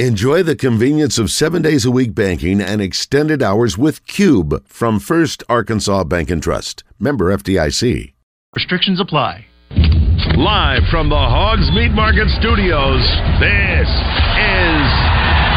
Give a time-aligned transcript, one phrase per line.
[0.00, 4.98] Enjoy the convenience of seven days a week banking and extended hours with Cube from
[4.98, 6.82] First Arkansas Bank and Trust.
[6.98, 8.12] Member FDIC.
[8.56, 9.46] Restrictions apply.
[10.34, 13.06] Live from the Hogs Meat Market Studios,
[13.38, 14.90] this is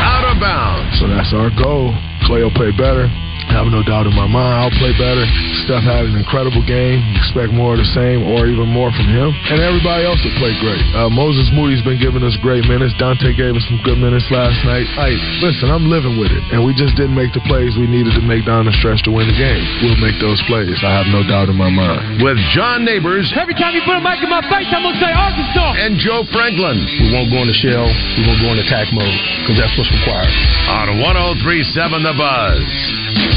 [0.06, 1.00] Out of Bounds.
[1.00, 1.90] So that's our goal.
[2.30, 3.10] Klay will play better.
[3.48, 5.24] I have no doubt in my mind I'll play better.
[5.64, 7.00] Steph had an incredible game.
[7.16, 9.32] Expect more of the same or even more from him.
[9.50, 10.84] And everybody else will play great.
[10.92, 12.92] Uh, Moses Moody's been giving us great minutes.
[13.00, 14.86] Donte gave us some good minutes last night.
[15.00, 16.44] Hey, listen, I'm living with it.
[16.52, 19.12] And we just didn't make the plays we needed to make down the stretch to
[19.16, 19.64] win the game.
[19.82, 20.76] We'll make those plays.
[20.84, 22.20] I have no doubt in my mind.
[22.22, 23.32] With John Neighbors.
[23.34, 25.82] Every time you put a mic in my face, I'm going to say Arkansas.
[25.82, 26.78] And Joe Franklin.
[27.00, 27.88] We won't go in the shell.
[28.20, 30.32] We won't go in attack mode because that's what's required.
[30.68, 33.37] On 1037 The Buzz.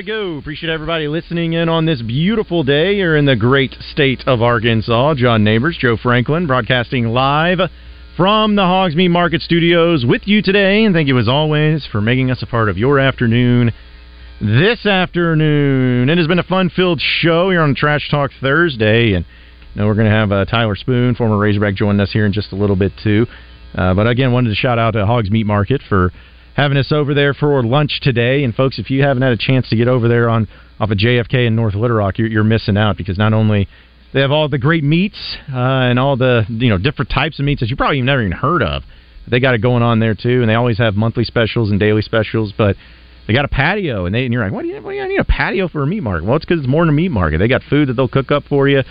[0.00, 0.38] to go.
[0.38, 5.14] Appreciate everybody listening in on this beautiful day here in the great state of Arkansas.
[5.16, 7.58] John Neighbors, Joe Franklin, broadcasting live
[8.16, 10.84] from the Hogs Meat Market Studios with you today.
[10.84, 13.72] And thank you as always for making us a part of your afternoon
[14.40, 16.08] this afternoon.
[16.08, 19.12] It has been a fun filled show here on Trash Talk Thursday.
[19.12, 19.26] And
[19.74, 22.52] know, we're going to have uh, Tyler Spoon, former Razorback, joining us here in just
[22.52, 23.26] a little bit too.
[23.74, 26.10] Uh, but again, wanted to shout out to Hogs Meat Market for
[26.60, 28.44] having us over there for lunch today.
[28.44, 30.46] And folks, if you haven't had a chance to get over there on
[30.78, 33.66] off of JFK in North Little Rock, you're, you're missing out because not only
[34.12, 35.18] they have all the great meats
[35.50, 38.32] uh, and all the you know different types of meats that you probably never even
[38.32, 38.82] heard of.
[39.30, 42.02] They got it going on there too, and they always have monthly specials and daily
[42.02, 42.52] specials.
[42.56, 42.76] But
[43.26, 45.08] they got a patio, and they and you're like, what do you, what do you
[45.08, 46.26] need a patio for a meat market?
[46.26, 47.38] Well, it's because it's more than a meat market.
[47.38, 48.82] They got food that they'll cook up for you,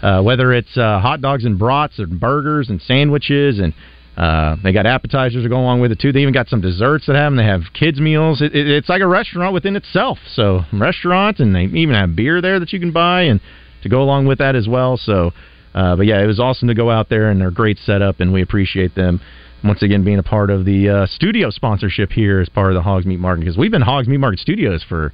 [0.00, 3.74] uh, whether it's uh, hot dogs and brats and burgers and sandwiches and
[4.18, 6.10] uh, they got appetizers to go along with it too.
[6.10, 7.36] They even got some desserts that have them.
[7.36, 8.42] They have kids meals.
[8.42, 10.18] It, it, it's like a restaurant within itself.
[10.32, 13.40] So restaurant, and they even have beer there that you can buy and
[13.84, 14.96] to go along with that as well.
[14.96, 15.30] So,
[15.72, 18.32] uh, but yeah, it was awesome to go out there and they're great setup, and
[18.32, 19.20] we appreciate them
[19.62, 22.82] once again being a part of the uh, studio sponsorship here as part of the
[22.82, 25.12] Hogs Meat Market because we've been Hogs Meat Market Studios for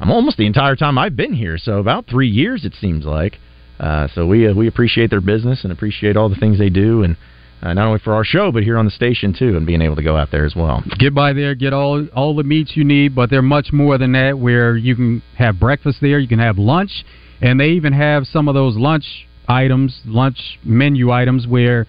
[0.00, 1.56] um, almost the entire time I've been here.
[1.56, 3.38] So about three years it seems like.
[3.78, 7.04] Uh, so we uh, we appreciate their business and appreciate all the things they do
[7.04, 7.16] and
[7.62, 9.96] uh, not only for our show, but here on the station too, and being able
[9.96, 10.82] to go out there as well.
[10.98, 14.12] Get by there, get all all the meats you need, but they're much more than
[14.12, 14.38] that.
[14.38, 17.04] Where you can have breakfast there, you can have lunch,
[17.40, 19.04] and they even have some of those lunch
[19.48, 21.86] items, lunch menu items, where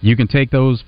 [0.00, 0.84] you can take those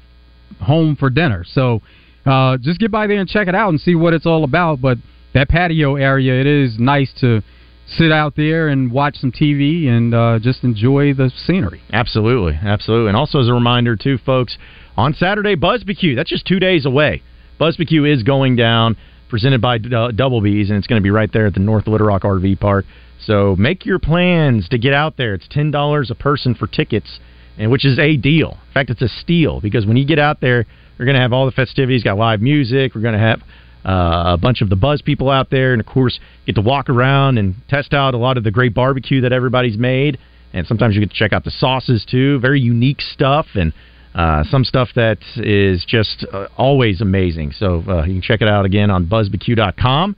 [0.60, 1.44] home for dinner.
[1.46, 1.80] So
[2.26, 4.80] uh, just get by there and check it out and see what it's all about.
[4.80, 4.98] But
[5.34, 7.42] that patio area, it is nice to
[7.86, 11.82] sit out there and watch some TV and uh, just enjoy the scenery.
[11.92, 13.08] Absolutely, absolutely.
[13.08, 14.58] And also as a reminder, too, folks,
[14.96, 17.22] on Saturday, BuzzBQ, that's just two days away.
[17.60, 18.96] BuzzBQ is going down,
[19.28, 21.86] presented by uh, Double B's, and it's going to be right there at the North
[21.86, 22.84] Little Rock RV Park.
[23.24, 25.34] So make your plans to get out there.
[25.34, 27.20] It's $10 a person for tickets,
[27.56, 28.58] and which is a deal.
[28.68, 30.66] In fact, it's a steal because when you get out there,
[30.98, 33.42] you're going to have all the festivities, got live music, we're going to have
[33.86, 36.88] uh, a bunch of the buzz people out there, and of course, get to walk
[36.88, 40.18] around and test out a lot of the great barbecue that everybody's made.
[40.52, 43.72] And sometimes you get to check out the sauces too, very unique stuff, and
[44.14, 47.52] uh, some stuff that is just uh, always amazing.
[47.52, 50.16] So uh, you can check it out again on buzzbq.com.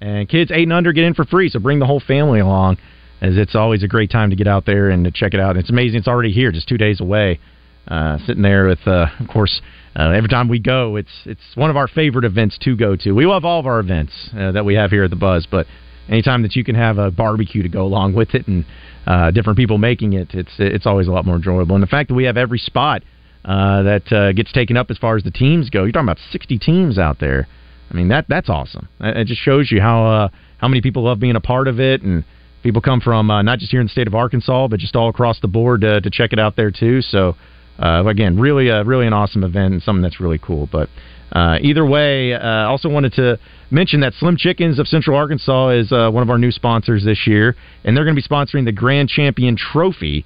[0.00, 2.76] And kids eight and under get in for free, so bring the whole family along,
[3.22, 5.56] as it's always a great time to get out there and to check it out.
[5.56, 7.40] It's amazing; it's already here, just two days away.
[7.88, 9.62] Uh, sitting there with, uh, of course,
[9.98, 13.12] uh, every time we go, it's it's one of our favorite events to go to.
[13.12, 15.66] We love all of our events uh, that we have here at the Buzz, but
[16.08, 18.66] anytime that you can have a barbecue to go along with it and
[19.06, 21.74] uh, different people making it, it's it's always a lot more enjoyable.
[21.74, 23.02] And the fact that we have every spot
[23.44, 26.20] uh, that uh, gets taken up as far as the teams go, you're talking about
[26.30, 27.48] 60 teams out there.
[27.90, 28.88] I mean that that's awesome.
[29.00, 30.28] It just shows you how uh,
[30.58, 32.22] how many people love being a part of it, and
[32.62, 35.08] people come from uh, not just here in the state of Arkansas, but just all
[35.08, 37.00] across the board uh, to check it out there too.
[37.00, 37.34] So
[37.78, 40.68] uh, again, really, uh, really an awesome event and something that's really cool.
[40.70, 40.88] But
[41.32, 43.38] uh, either way, uh, also wanted to
[43.70, 47.26] mention that Slim Chickens of Central Arkansas is uh, one of our new sponsors this
[47.26, 50.24] year, and they're going to be sponsoring the Grand Champion Trophy.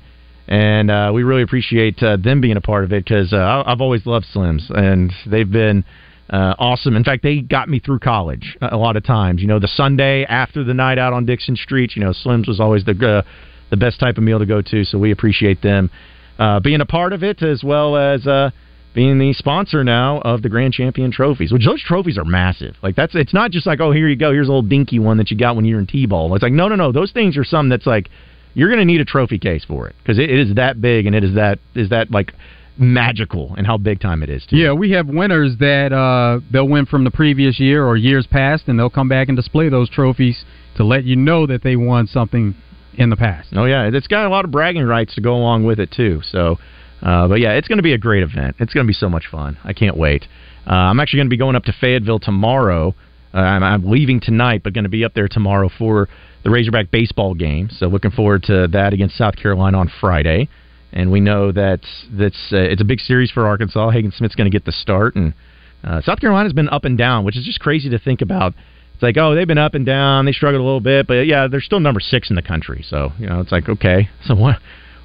[0.49, 3.81] And uh, we really appreciate uh, them being a part of it because uh, I've
[3.81, 5.85] always loved Slims, and they've been
[6.31, 6.95] Uh, awesome.
[6.95, 9.43] In fact, they got me through college a lot of times.
[9.43, 12.61] You know, the Sunday after the night out on Dickson Street, you know, Slim's was
[12.61, 13.23] always the uh,
[13.71, 14.85] the best type of meal to go to.
[14.85, 15.91] So we appreciate them
[16.39, 18.51] uh, being a part of it as well as uh,
[18.95, 21.53] being the sponsor now of the Grand Champion trophies.
[21.53, 22.77] Which those trophies are massive.
[22.83, 25.19] Like that's it's not just like oh here you go here's a little dinky one
[25.19, 26.35] that you got when you're in t-ball.
[26.35, 28.09] It's like no no no those things are some that's like
[28.55, 31.07] you're going to need a trophy case for it because it, it is that big
[31.07, 32.33] and it is that is that like
[32.81, 34.45] magical and how big time it is.
[34.47, 34.57] Too.
[34.57, 38.65] Yeah, we have winners that uh, they'll win from the previous year or years past,
[38.67, 40.45] and they'll come back and display those trophies
[40.77, 42.55] to let you know that they won something
[42.95, 43.49] in the past.
[43.53, 46.21] Oh yeah, it's got a lot of bragging rights to go along with it too.
[46.25, 46.59] So,
[47.03, 48.57] uh, but yeah, it's going to be a great event.
[48.59, 49.59] It's going to be so much fun.
[49.65, 50.27] I can't wait.
[50.67, 52.95] Uh, I'm actually going to be going up to Fayetteville tomorrow.
[53.33, 56.09] Uh, I'm, I'm leaving tonight, but going to be up there tomorrow for
[56.43, 57.69] the Razorback baseball game.
[57.71, 60.49] So looking forward to that against South Carolina on Friday
[60.93, 61.81] and we know that
[62.13, 63.91] that's uh, it's a big series for Arkansas.
[63.91, 65.35] Hagen Smith's going to get the start, and
[65.85, 68.55] uh, South Carolina's been up and down, which is just crazy to think about.
[69.01, 70.27] It's like, oh, they've been up and down.
[70.27, 72.85] They struggled a little bit, but yeah, they're still number six in the country.
[72.87, 74.57] So you know, it's like, okay, so what?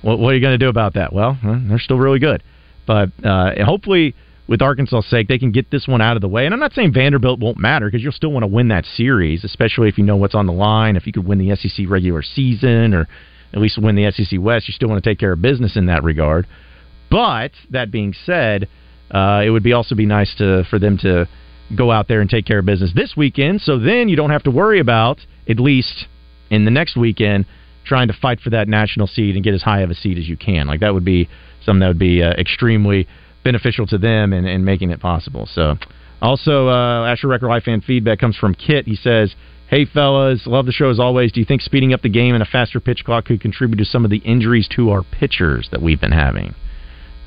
[0.01, 1.13] What, what are you going to do about that?
[1.13, 2.43] Well, they're still really good,
[2.85, 4.13] but uh, hopefully.
[4.47, 6.45] With Arkansas' sake, they can get this one out of the way.
[6.45, 9.43] And I'm not saying Vanderbilt won't matter because you'll still want to win that series,
[9.43, 10.95] especially if you know what's on the line.
[10.95, 13.07] If you could win the SEC regular season, or
[13.53, 15.87] at least win the SEC West, you still want to take care of business in
[15.87, 16.45] that regard.
[17.09, 18.67] But that being said,
[19.09, 21.27] uh, it would be also be nice to for them to
[21.75, 23.61] go out there and take care of business this weekend.
[23.61, 26.05] So then you don't have to worry about at least
[26.49, 27.45] in the next weekend
[27.85, 30.27] trying to fight for that national seed and get as high of a seed as
[30.27, 30.67] you can.
[30.67, 31.29] Like that would be
[31.63, 33.07] something that would be uh, extremely
[33.43, 35.47] beneficial to them and, and making it possible.
[35.51, 35.75] So
[36.21, 38.85] also, uh, Asher Record Life fan feedback comes from Kit.
[38.85, 39.35] He says
[39.67, 41.31] Hey, fellas, love the show as always.
[41.31, 43.85] Do you think speeding up the game and a faster pitch clock could contribute to
[43.85, 46.53] some of the injuries to our pitchers that we've been having?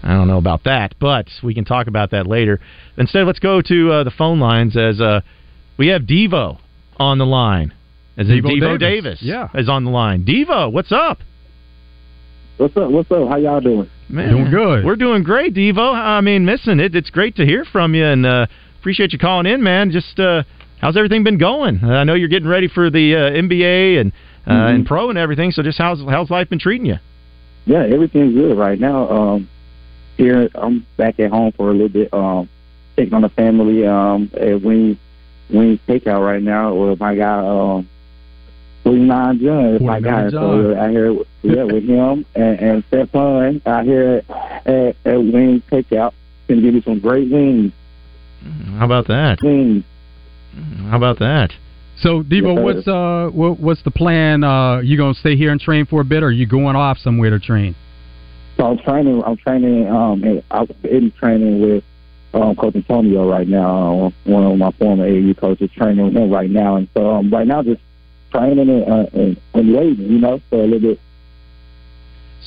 [0.02, 2.60] I don't know about that, but we can talk about that later.
[2.96, 5.20] Instead, let's go to uh, the phone lines as uh,
[5.76, 6.58] we have Devo
[6.98, 7.74] on the line.
[8.16, 9.20] As Devo, Devo Davis.
[9.20, 10.24] Davis, yeah, is on the line.
[10.24, 11.18] Devo, what's up?
[12.56, 12.90] What's up?
[12.90, 13.28] What's up?
[13.28, 13.88] How y'all doing?
[14.08, 14.84] Man, doing good.
[14.84, 15.94] We're doing great, Devo.
[15.94, 16.94] I mean, missing it.
[16.96, 18.46] It's great to hear from you, and uh,
[18.80, 19.90] appreciate you calling in, man.
[19.90, 20.42] Just uh,
[20.80, 21.84] how's everything been going?
[21.84, 24.12] I know you're getting ready for the uh, NBA and
[24.46, 24.74] uh, mm-hmm.
[24.74, 25.50] and pro and everything.
[25.52, 26.96] So just how's how's life been treating you?
[27.66, 29.08] Yeah, everything's good right now.
[29.08, 29.48] Um,
[30.18, 32.12] here I'm back at home for a little bit.
[32.12, 32.48] Um,
[32.96, 34.98] taking on the family um, at Wings
[35.48, 37.88] Wings Takeout right now with my guy um,
[38.82, 39.84] 49 John.
[39.84, 40.30] my guy.
[40.30, 41.12] So out here,
[41.42, 46.12] yeah, with him and, and Stefan out here at, at Wings Takeout.
[46.48, 47.72] Gonna give you some great wings.
[48.78, 49.38] How about that?
[49.42, 49.84] Wings.
[50.88, 51.52] How about that?
[52.00, 54.44] So, Devo, yes, what's uh, what, what's the plan?
[54.44, 56.98] Uh, you gonna stay here and train for a bit, or are you going off
[56.98, 57.74] somewhere to train?
[58.58, 59.22] So I'm training.
[59.24, 59.88] I'm training.
[59.88, 61.84] Um, I'm in training with
[62.34, 64.06] um, Coach Antonio right now.
[64.06, 67.30] Uh, one of my former AAU coaches training with him right now, and so um,
[67.30, 67.80] right now just
[68.32, 71.00] training and, uh, and, and waiting, you know, for a little bit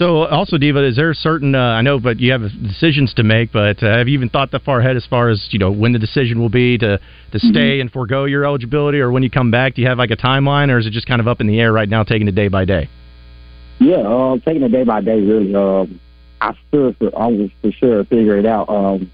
[0.02, 1.54] so, also, Devo, is there a certain?
[1.54, 3.52] Uh, I know, but you have decisions to make.
[3.52, 5.92] But uh, have you even thought that far ahead as far as you know when
[5.92, 7.82] the decision will be to to stay mm-hmm.
[7.82, 9.76] and forego your eligibility, or when you come back?
[9.76, 11.60] Do you have like a timeline, or is it just kind of up in the
[11.60, 12.90] air right now, taking it day by day?
[13.82, 15.20] Yeah, um, taking it day by day.
[15.20, 16.00] Really, um,
[16.40, 19.10] I sure for I was for sure figure it out um,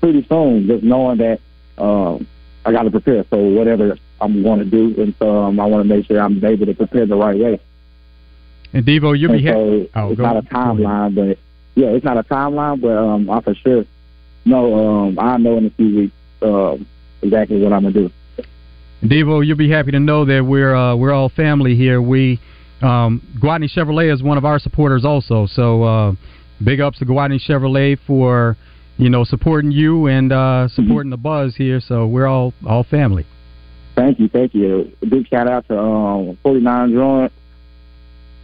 [0.00, 0.66] pretty soon.
[0.66, 1.40] Just knowing that
[1.78, 2.26] um,
[2.64, 5.88] I got to prepare for whatever I'm going to do, and so um, I want
[5.88, 7.60] to make sure I'm able to prepare the right way.
[8.72, 11.38] And Devo, you'll be so oh, it's not a timeline, but
[11.76, 13.84] yeah, it's not a timeline, but um, I for sure
[14.44, 16.88] know um, I know in a few weeks um,
[17.22, 18.10] exactly what I'm gonna do.
[19.04, 22.02] Devo, you'll be happy to know that we're uh, we're all family here.
[22.02, 22.40] We
[22.82, 25.46] um, Gwatney Chevrolet is one of our supporters also.
[25.46, 26.12] So uh,
[26.62, 28.56] big ups to Gwatney Chevrolet for
[28.96, 30.74] you know supporting you and uh, mm-hmm.
[30.74, 31.22] supporting mm-hmm.
[31.22, 31.80] the buzz here.
[31.80, 33.26] So we're all all family.
[33.94, 34.96] Thank you, thank you.
[35.02, 37.32] A big shout out to um, 49 Joint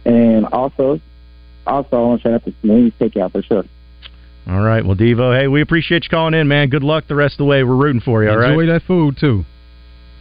[0.05, 0.99] and also,
[1.67, 3.63] also I want to shout out to Wings Takeout for sure.
[4.47, 4.83] All right.
[4.83, 6.69] Well, Devo, hey, we appreciate you calling in, man.
[6.69, 7.63] Good luck the rest of the way.
[7.63, 8.73] We're rooting for you, all Enjoy right?
[8.73, 9.45] that food, too.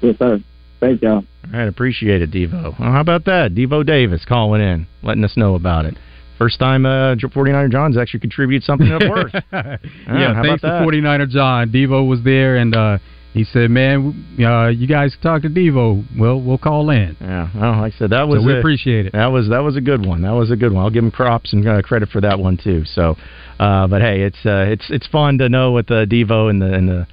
[0.02, 0.40] Yes, sir.
[0.80, 1.24] Thank y'all.
[1.52, 1.68] All right.
[1.68, 2.78] Appreciate it, Devo.
[2.78, 3.54] Well, how about that?
[3.54, 5.96] Devo Davis calling in, letting us know about it.
[6.38, 9.34] First time uh, 49er John's actually contributed something of worth.
[9.52, 11.70] yeah, yeah thanks to 49er John.
[11.70, 12.98] Devo was there, and uh,
[13.32, 16.04] he said, "Man, uh, you guys talk to Devo.
[16.16, 19.06] We'll we'll call in." Yeah, well, like I said, that was so we a, appreciate
[19.06, 19.12] it.
[19.14, 20.22] That was that was a good one.
[20.22, 20.84] That was a good one.
[20.84, 22.84] I'll give him props and uh, credit for that one too.
[22.84, 23.16] So,
[23.58, 26.72] uh, but hey, it's uh, it's it's fun to know with uh, Devo and the
[26.72, 27.06] and the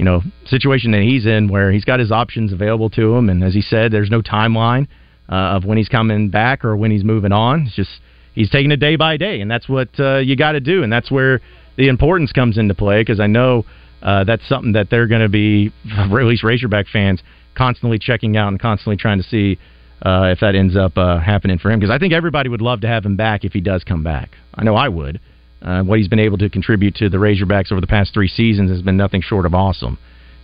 [0.00, 3.44] you know situation that he's in, where he's got his options available to him, and
[3.44, 4.88] as he said, there's no timeline
[5.28, 7.66] uh, of when he's coming back or when he's moving on.
[7.66, 7.90] It's just
[8.34, 10.90] he's taking it day by day, and that's what uh, you got to do, and
[10.90, 11.42] that's where
[11.76, 13.66] the importance comes into play because I know
[14.00, 17.22] uh, that's something that they're going to be, at least Razorback fans,
[17.54, 19.58] constantly checking out and constantly trying to see
[20.00, 21.78] uh, if that ends up uh, happening for him.
[21.78, 24.30] Because I think everybody would love to have him back if he does come back.
[24.54, 25.20] I know I would.
[25.62, 28.70] Uh, what he's been able to contribute to the Razorbacks over the past three seasons
[28.70, 29.98] has been nothing short of awesome.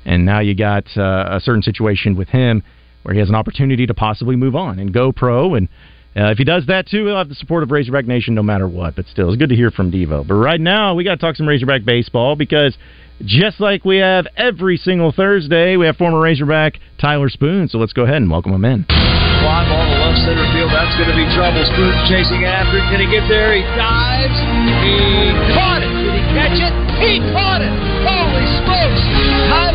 [0.04, 2.62] And now you got uh, a certain situation with him
[3.02, 5.54] where he has an opportunity to possibly move on and go pro.
[5.54, 5.68] And
[6.16, 8.66] uh, if he does that too, he'll have the support of Razorback Nation no matter
[8.66, 8.96] what.
[8.96, 10.26] But still, it's good to hear from Devo.
[10.26, 12.76] But right now, we got to talk some Razorback baseball because
[13.20, 17.68] just like we have every single Thursday, we have former Razorback Tyler Spoon.
[17.68, 18.84] So let's go ahead and welcome him in.
[18.84, 20.72] Fly ball to left center field.
[20.72, 21.60] That's going to be trouble.
[21.68, 22.80] Spoon chasing after.
[22.88, 23.52] Can he get there?
[23.52, 24.36] He dives.
[24.80, 25.92] He caught it.
[26.00, 26.72] Did he catch it?
[27.04, 27.72] He caught it.
[28.04, 29.25] Holy smokes.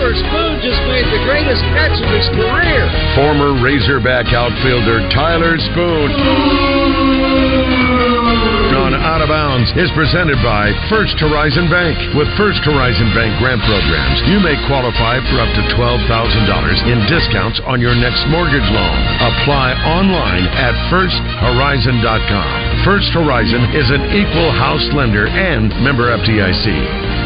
[0.02, 2.90] Tyler Spoon just made the greatest catch of his career.
[3.14, 7.21] Former Razorback outfielder Tyler Spoon.
[9.12, 12.00] Out of Bounds is presented by First Horizon Bank.
[12.16, 16.08] With First Horizon Bank grant programs, you may qualify for up to $12,000
[16.88, 18.98] in discounts on your next mortgage loan.
[19.20, 22.88] Apply online at firsthorizon.com.
[22.88, 26.72] First Horizon is an equal house lender and member FDIC.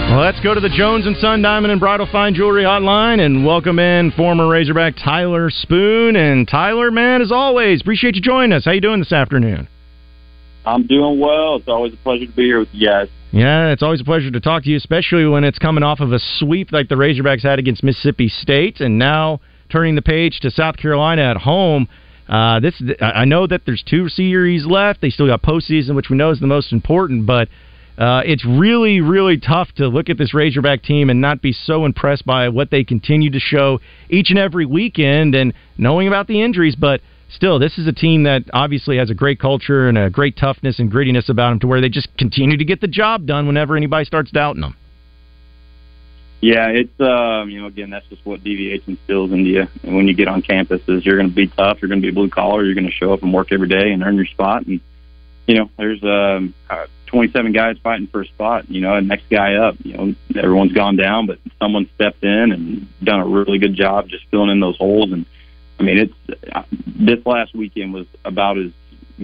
[0.10, 3.46] Well, let's go to the Jones and Son Diamond and Bridal Fine Jewelry Hotline and
[3.46, 6.16] welcome in former Razorback Tyler Spoon.
[6.16, 8.66] And Tyler, man, as always, appreciate you joining us.
[8.66, 9.68] How you doing this afternoon?
[10.66, 11.56] I'm doing well.
[11.58, 13.10] It's always a pleasure to be here with you guys.
[13.32, 16.12] Yeah, it's always a pleasure to talk to you, especially when it's coming off of
[16.12, 20.52] a sweep like the Razorbacks had against Mississippi State, and now turning the page to
[20.52, 21.88] South Carolina at home.
[22.28, 25.02] Uh, this I know that there's two series left.
[25.02, 27.50] They still got postseason, which we know is the most important, but
[27.98, 31.86] uh, it's really, really tough to look at this Razorback team and not be so
[31.86, 33.80] impressed by what they continue to show
[34.10, 36.76] each and every weekend and knowing about the injuries.
[36.76, 40.38] But still, this is a team that obviously has a great culture and a great
[40.38, 43.48] toughness and grittiness about them to where they just continue to get the job done
[43.48, 44.76] whenever anybody starts doubting them.
[46.42, 49.68] Yeah, it's um, you know again that's just what DVH instills into you.
[49.84, 52.08] And when you get on campus, is you're going to be tough, you're going to
[52.08, 54.28] be blue collar, you're going to show up and work every day and earn your
[54.28, 54.66] spot.
[54.68, 54.80] And
[55.48, 58.70] you know, there's um, uh, 27 guys fighting for a spot.
[58.70, 59.76] You know, and next guy up.
[59.84, 64.10] You know, everyone's gone down, but someone stepped in and done a really good job
[64.10, 65.12] just filling in those holes.
[65.12, 65.26] And
[65.80, 66.40] I mean, it's
[66.86, 68.72] this last weekend was about as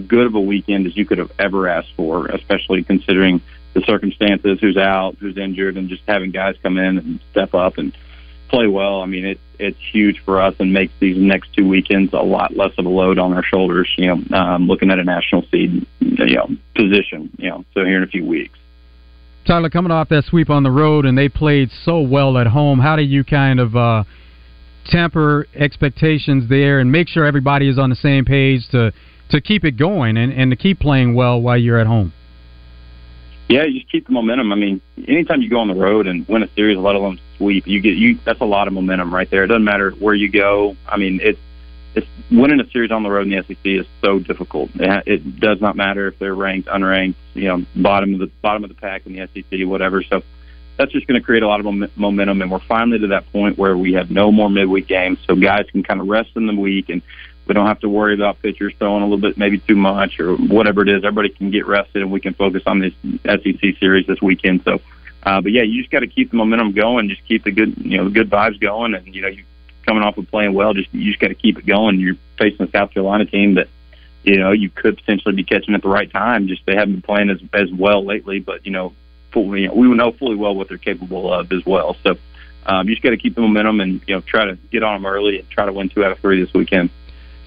[0.06, 3.40] good of a weekend as you could have ever asked for, especially considering
[3.74, 7.78] the circumstances, who's out, who's injured, and just having guys come in and step up
[7.78, 7.96] and
[8.48, 9.00] play well.
[9.00, 12.54] I mean, it, it's huge for us and makes these next two weekends a lot
[12.54, 13.90] less of a load on our shoulders.
[13.96, 17.30] You know, um, looking at a national seed, you know, position.
[17.38, 18.58] You know, so here in a few weeks.
[19.46, 22.78] Tyler, coming off that sweep on the road and they played so well at home,
[22.78, 24.04] how do you kind of uh,
[24.86, 28.92] temper expectations there and make sure everybody is on the same page to
[29.30, 32.12] to keep it going and, and to keep playing well while you're at home?
[33.48, 34.52] Yeah, you just keep the momentum.
[34.52, 37.66] I mean, anytime you go on the road and win a series, let alone sweep,
[37.66, 38.18] you get you.
[38.24, 39.44] That's a lot of momentum right there.
[39.44, 40.76] It doesn't matter where you go.
[40.86, 41.38] I mean, it's
[41.94, 44.70] it's winning a series on the road in the SEC is so difficult.
[44.76, 48.64] It, it does not matter if they're ranked, unranked, you know, bottom of the bottom
[48.64, 50.02] of the pack in the SEC, whatever.
[50.02, 50.22] So
[50.76, 53.58] that's just going to create a lot of momentum, and we're finally to that point
[53.58, 56.54] where we have no more midweek games, so guys can kind of rest in the
[56.54, 57.02] week and
[57.46, 60.36] we don't have to worry about pitchers throwing a little bit, maybe too much or
[60.36, 61.04] whatever it is.
[61.04, 62.92] Everybody can get rested, and we can focus on this
[63.24, 64.62] SEC series this weekend.
[64.64, 64.80] So,
[65.24, 67.76] uh, but yeah, you just got to keep the momentum going, just keep the good,
[67.78, 69.44] you know, the good vibes going, and you know, you
[69.86, 71.98] coming off of playing well, just you just got to keep it going.
[71.98, 73.68] You're facing a South Carolina team that,
[74.22, 76.46] you know, you could potentially be catching at the right time.
[76.46, 78.94] Just they haven't been playing as as well lately, but you know,
[79.32, 81.96] fully, you know, we know fully well what they're capable of as well.
[82.02, 82.16] So.
[82.64, 85.02] Um, you just got to keep the momentum and you know try to get on
[85.02, 86.90] them early and try to win two out of three this weekend.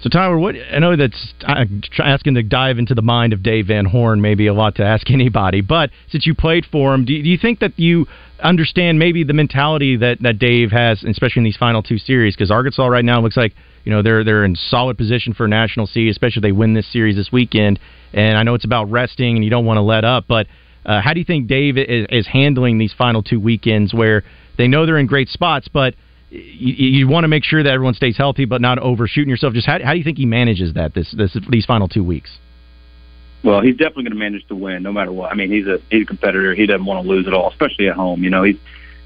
[0.02, 1.34] So Tyler, what I know that's
[1.98, 4.84] asking to dive into the mind of Dave Van Horn may be a lot to
[4.84, 8.06] ask anybody, but since you played for him, do, do you think that you
[8.40, 12.36] understand maybe the mentality that, that Dave has, especially in these final two series?
[12.36, 15.86] Because Arkansas right now looks like you know they're they're in solid position for national
[15.86, 17.80] seed, especially if they win this series this weekend.
[18.12, 20.46] And I know it's about resting and you don't want to let up, but
[20.86, 24.22] uh, how do you think Dave is, is handling these final two weekends where
[24.56, 25.94] they know they're in great spots, but
[26.30, 29.52] you, you want to make sure that everyone stays healthy, but not overshooting yourself.
[29.52, 32.38] Just how, how do you think he manages that this, this these final two weeks?
[33.44, 35.30] Well, he's definitely going to manage to win, no matter what.
[35.30, 36.54] I mean, he's a he's a competitor.
[36.54, 38.22] He doesn't want to lose at all, especially at home.
[38.22, 38.56] You know, he's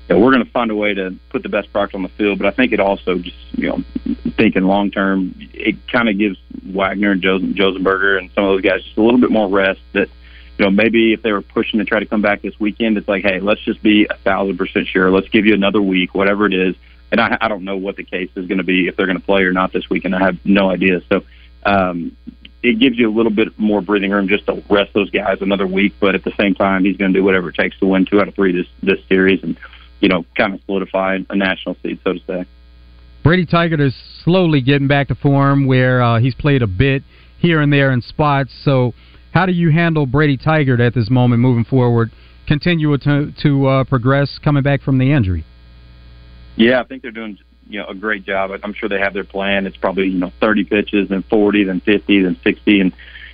[0.08, 2.08] you know, we're going to find a way to put the best product on the
[2.10, 2.38] field.
[2.38, 3.78] But I think it also just you know
[4.36, 8.82] thinking long term, it kind of gives Wegner and Josenberger and some of those guys
[8.82, 9.80] just a little bit more rest.
[9.92, 10.08] That
[10.60, 13.08] you know maybe if they were pushing to try to come back this weekend, it's
[13.08, 15.10] like, hey, let's just be a thousand percent sure.
[15.10, 16.76] Let's give you another week, whatever it is
[17.10, 19.18] and I, I don't know what the case is going to be if they're going
[19.18, 20.14] to play or not this weekend.
[20.14, 21.00] I have no idea.
[21.08, 21.22] So
[21.64, 22.16] um,
[22.62, 25.66] it gives you a little bit more breathing room just to rest those guys another
[25.66, 25.94] week.
[26.00, 28.20] But at the same time, he's going to do whatever it takes to win two
[28.20, 29.42] out of three this this series.
[29.42, 29.58] And
[30.00, 32.44] you know, kind of solidify a national seed, so to say.
[33.22, 37.02] Brady Tygart is slowly getting back to form where uh, he's played a bit
[37.38, 38.50] here and there in spots.
[38.64, 38.94] So,
[39.32, 42.10] how do you handle Brady Tygart at this moment moving forward?
[42.46, 45.44] Continue to to uh, progress coming back from the injury.
[46.56, 48.50] Yeah, I think they're doing you know a great job.
[48.62, 49.66] I'm sure they have their plan.
[49.66, 52.92] It's probably you know 30 pitches, then 40, then 50, then 60, and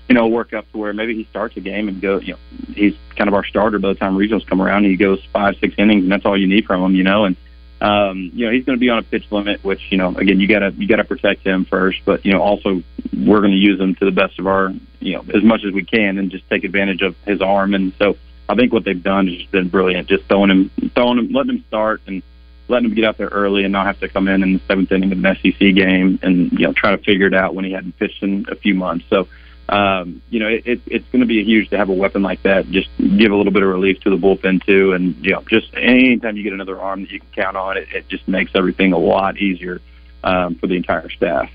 [0.08, 2.20] you know work up to where maybe he starts a game and go.
[2.20, 2.38] You know,
[2.74, 4.84] he's kind of our starter by the time regionals come around.
[4.84, 6.94] And he goes five, six innings, and that's all you need from him.
[6.94, 7.36] You know, and
[7.80, 10.40] um, you know he's going to be on a pitch limit, which you know again
[10.40, 13.80] you gotta you gotta protect him first, but you know also we're going to use
[13.80, 16.48] him to the best of our you know as much as we can and just
[16.48, 17.74] take advantage of his arm.
[17.74, 18.16] And so
[18.48, 21.64] I think what they've done has been brilliant, just throwing him, throwing him, letting him
[21.68, 22.22] start and
[22.68, 24.90] letting him get out there early and not have to come in in the seventh
[24.90, 27.72] inning of an SEC game and you know try to figure it out when he
[27.72, 29.04] hadn't pitched in a few months.
[29.10, 29.28] So
[29.68, 32.70] um, you know it, it's going to be huge to have a weapon like that.
[32.70, 35.68] Just give a little bit of relief to the bullpen too, and you know just
[35.74, 38.92] anytime you get another arm that you can count on, it, it just makes everything
[38.92, 39.80] a lot easier
[40.22, 41.50] um, for the entire staff.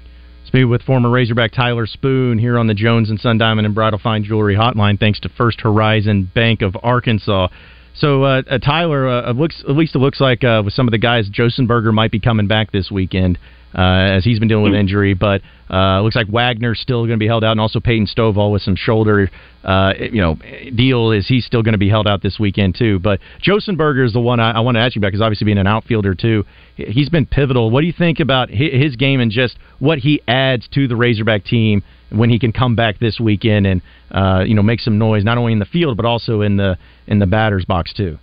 [0.46, 4.00] Speaking with former Razorback Tyler Spoon here on the Jones and Son Diamond and Bridal
[4.00, 7.48] Fine Jewelry Hotline, thanks to First Horizon Bank of Arkansas.
[7.94, 10.92] So uh, uh, Tyler, uh, looks at least it looks like uh, with some of
[10.92, 13.38] the guys, Josenberger might be coming back this weekend
[13.76, 17.24] uh, as he's been dealing with injury, but uh, looks like Wegner's still going to
[17.24, 19.30] be held out, and also Peyton Stovall with some shoulder,
[19.64, 20.38] uh, you know,
[20.76, 23.00] deal is he's still going to be held out this weekend too.
[23.00, 25.58] But Josenberger is the one I, I want to ask you about because obviously being
[25.58, 27.72] an outfielder too, he's been pivotal.
[27.72, 31.46] What do you think about his game and just what he adds to the Razorback
[31.46, 31.84] team?
[32.12, 35.38] when he can come back this weekend and uh, you know make some noise not
[35.38, 38.18] only in the field but also in the in the batter's box too.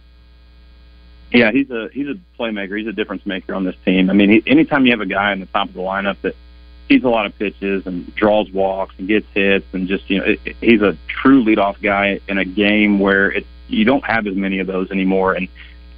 [1.32, 2.78] Yeah, he's a he's a playmaker.
[2.78, 4.08] He's a difference maker on this team.
[4.08, 6.34] I mean, he, anytime you have a guy in the top of the lineup that
[6.88, 10.24] sees a lot of pitches and draws walks and gets hits and just you know
[10.24, 14.26] it, it, he's a true leadoff guy in a game where it's you don't have
[14.26, 15.48] as many of those anymore and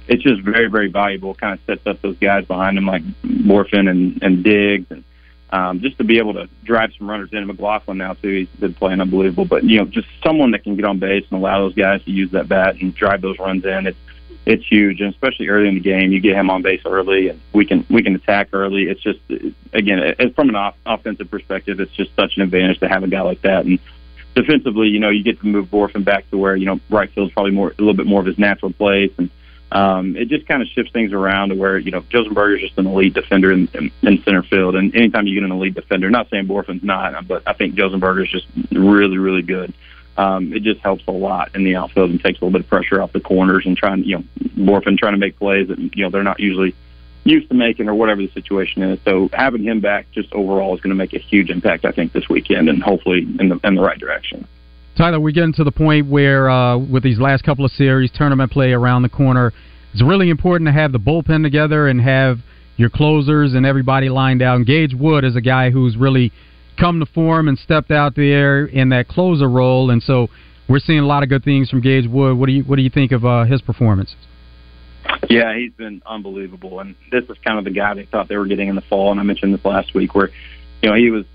[0.07, 1.33] it's just very very valuable.
[1.33, 5.03] Kind of sets up those guys behind him like Bohrofen and and Diggs and
[5.53, 7.45] um, just to be able to drive some runners in.
[7.45, 9.45] McLaughlin now too, he's been playing unbelievable.
[9.45, 12.11] But you know, just someone that can get on base and allow those guys to
[12.11, 13.87] use that bat and drive those runs in.
[13.87, 13.97] It's
[14.45, 17.39] it's huge, and especially early in the game, you get him on base early, and
[17.53, 18.83] we can we can attack early.
[18.83, 19.19] It's just
[19.73, 23.07] again, it, from an off, offensive perspective, it's just such an advantage to have a
[23.07, 23.65] guy like that.
[23.65, 23.79] And
[24.35, 27.33] defensively, you know, you get to move Bohrofen back to where you know right field's
[27.33, 29.29] probably more a little bit more of his natural place, and
[29.71, 32.77] um, it just kind of shifts things around to where you know Josenberger is just
[32.79, 36.09] an elite defender in, in, in center field, and anytime you get an elite defender,
[36.09, 39.71] not saying Bohrofen's not, but I think Josenberger is just really really good.
[40.17, 42.69] Um, it just helps a lot in the outfield and takes a little bit of
[42.69, 44.23] pressure off the corners and trying you know
[44.57, 46.75] Bohrofen trying to make plays that you know they're not usually
[47.23, 48.99] used to making or whatever the situation is.
[49.05, 52.13] So having him back just overall is going to make a huge impact, I think,
[52.13, 54.47] this weekend and hopefully in the in the right direction.
[54.97, 58.51] Tyler, we're getting to the point where, uh, with these last couple of series, tournament
[58.51, 59.53] play around the corner,
[59.93, 62.39] it's really important to have the bullpen together and have
[62.75, 64.57] your closers and everybody lined out.
[64.57, 66.33] And Gage Wood is a guy who's really
[66.81, 70.27] come to form and stepped out there in that closer role, and so
[70.67, 72.37] we're seeing a lot of good things from Gage Wood.
[72.37, 74.15] What do you what do you think of uh, his performance?
[75.29, 78.47] Yeah, he's been unbelievable, and this is kind of the guy they thought they were
[78.47, 79.11] getting in the fall.
[79.11, 80.29] And I mentioned this last week, where
[80.81, 81.25] you know he was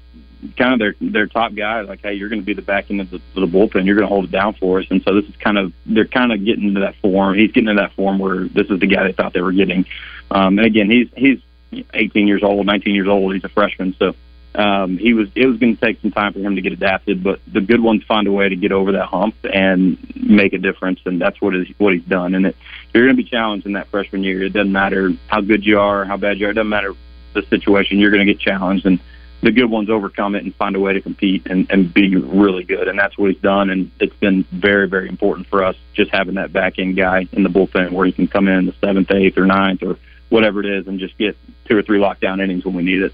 [0.58, 1.80] kind of their their top guy.
[1.82, 3.86] Like, hey, you're going to be the back end of the, the bullpen.
[3.86, 4.86] You're going to hold it down for us.
[4.90, 7.36] And so this is kind of they're kind of getting into that form.
[7.38, 9.86] He's getting into that form where this is the guy they thought they were getting.
[10.30, 13.34] Um, and again, he's he's 18 years old, 19 years old.
[13.34, 14.14] He's a freshman, so
[14.56, 17.22] um, he was it was going to take some time for him to get adapted.
[17.22, 20.58] But the good ones find a way to get over that hump and make a
[20.58, 22.34] difference, and that's what is what he's done.
[22.34, 22.56] And it,
[22.94, 24.42] you're going to be challenged in that freshman year.
[24.42, 26.50] It doesn't matter how good you are, how bad you are.
[26.50, 26.94] It doesn't matter
[27.34, 27.98] the situation.
[27.98, 28.98] You're going to get challenged and
[29.42, 32.64] the good ones overcome it and find a way to compete and, and be really
[32.64, 32.88] good.
[32.88, 33.70] And that's what he's done.
[33.70, 37.42] And it's been very, very important for us just having that back end guy in
[37.42, 39.98] the bullpen where he can come in the seventh, eighth, or ninth, or
[40.30, 43.12] whatever it is, and just get two or three lockdown innings when we need it.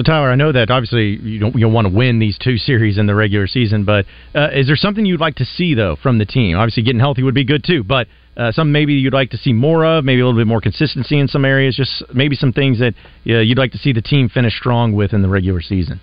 [0.00, 2.96] So Tyler, I know that obviously you don't you want to win these two series
[2.96, 6.16] in the regular season, but uh, is there something you'd like to see though from
[6.16, 6.56] the team?
[6.56, 9.52] Obviously, getting healthy would be good too, but uh, some maybe you'd like to see
[9.52, 12.78] more of, maybe a little bit more consistency in some areas, just maybe some things
[12.78, 12.94] that
[13.26, 16.00] uh, you'd like to see the team finish strong with in the regular season.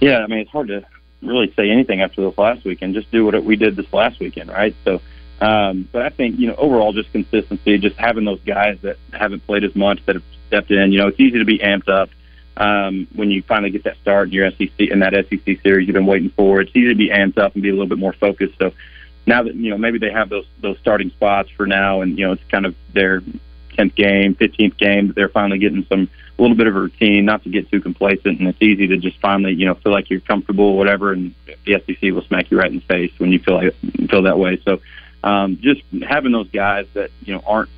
[0.00, 0.86] Yeah, I mean it's hard to
[1.20, 2.94] really say anything after this last weekend.
[2.94, 4.74] Just do what we did this last weekend, right?
[4.86, 5.02] So,
[5.42, 9.46] um, but I think you know overall just consistency, just having those guys that haven't
[9.46, 10.90] played as much that have stepped in.
[10.90, 12.08] You know, it's easy to be amped up
[12.56, 15.94] um, when you finally get that start in your SEC in that SEC series you've
[15.94, 16.60] been waiting for.
[16.60, 18.58] It's easy to be amped up and be a little bit more focused.
[18.58, 18.72] So
[19.26, 22.26] now that you know maybe they have those those starting spots for now, and you
[22.26, 23.22] know it's kind of their
[23.76, 26.08] tenth game, fifteenth game they're finally getting some
[26.38, 28.96] a little bit of a routine, not to get too complacent, and it's easy to
[28.96, 31.34] just finally you know feel like you're comfortable, or whatever, and
[31.64, 33.74] the SEC will smack you right in the face when you feel like
[34.08, 34.60] feel that way.
[34.64, 34.80] So
[35.22, 37.70] um, just having those guys that you know aren't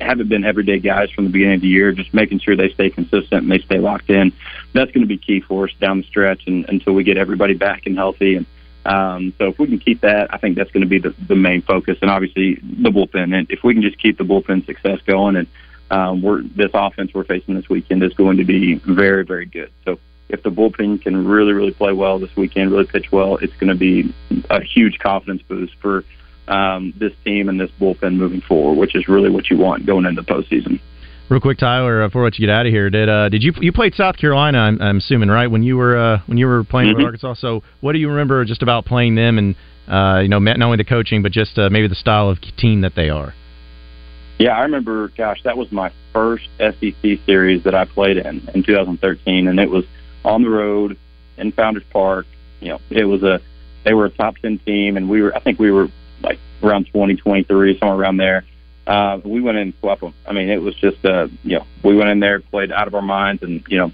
[0.00, 1.92] haven't been everyday guys from the beginning of the year.
[1.92, 4.32] Just making sure they stay consistent and they stay locked in.
[4.72, 7.54] That's going to be key for us down the stretch and until we get everybody
[7.54, 8.36] back and healthy.
[8.36, 8.46] And
[8.84, 11.36] um, so if we can keep that, I think that's going to be the, the
[11.36, 11.98] main focus.
[12.00, 13.36] And obviously the bullpen.
[13.36, 15.46] And if we can just keep the bullpen success going, and
[15.90, 19.72] um, we're this offense we're facing this weekend is going to be very very good.
[19.86, 19.98] So
[20.28, 23.68] if the bullpen can really, really play well this weekend, really pitch well, it's going
[23.68, 24.12] to be
[24.50, 26.04] a huge confidence boost for
[26.48, 30.06] um, this team and this bullpen moving forward, which is really what you want going
[30.06, 30.80] into the postseason.
[31.28, 33.94] Real quick, Tyler, before you get out of here, did uh, did you you played
[33.94, 34.58] South Carolina?
[34.58, 36.98] I'm, I'm assuming right when you were uh, when you were playing mm-hmm.
[36.98, 37.34] with Arkansas.
[37.34, 39.54] So, what do you remember just about playing them and
[39.86, 42.80] uh, you know not only the coaching but just uh, maybe the style of team
[42.80, 43.34] that they are?
[44.38, 45.08] Yeah, I remember.
[45.18, 49.68] Gosh, that was my first SEC series that I played in in 2013, and it
[49.68, 49.84] was
[50.24, 50.96] on the road
[51.36, 52.26] in Founders Park.
[52.60, 53.40] You know, it was a
[53.84, 55.88] they were a top ten team, and we were I think we were
[56.22, 58.44] like around 20, 23, somewhere around there.
[58.86, 60.14] Uh, we went in and swept them.
[60.26, 62.94] I mean, it was just uh, you know we went in there, played out of
[62.94, 63.92] our minds, and you know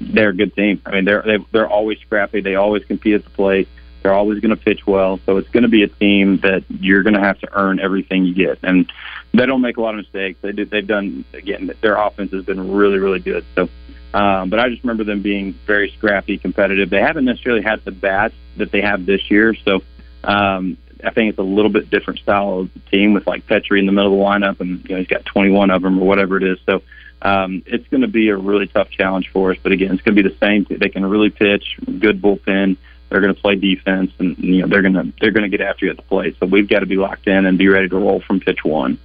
[0.00, 0.80] they're a good team.
[0.86, 2.40] I mean, they're they, they're always scrappy.
[2.40, 3.68] They always compete at the plate.
[4.02, 5.20] They're always going to pitch well.
[5.26, 8.24] So it's going to be a team that you're going to have to earn everything
[8.24, 8.58] you get.
[8.62, 8.90] And
[9.34, 10.38] they don't make a lot of mistakes.
[10.40, 10.64] They do.
[10.64, 11.70] They've done again.
[11.82, 13.44] Their offense has been really, really good.
[13.54, 13.68] So
[14.12, 16.90] um, but I just remember them being very scrappy, competitive.
[16.90, 19.82] They haven't necessarily had the bats that they have this year, so
[20.24, 23.86] um, I think it's a little bit different style of team with like Petry in
[23.86, 26.36] the middle of the lineup, and you know he's got 21 of them or whatever
[26.36, 26.58] it is.
[26.66, 26.82] So
[27.22, 29.58] um, it's going to be a really tough challenge for us.
[29.62, 30.66] But again, it's going to be the same.
[30.68, 32.76] They can really pitch, good bullpen.
[33.08, 35.66] They're going to play defense, and you know they're going to they're going to get
[35.66, 36.36] after you at the plate.
[36.38, 38.98] So we've got to be locked in and be ready to roll from pitch one.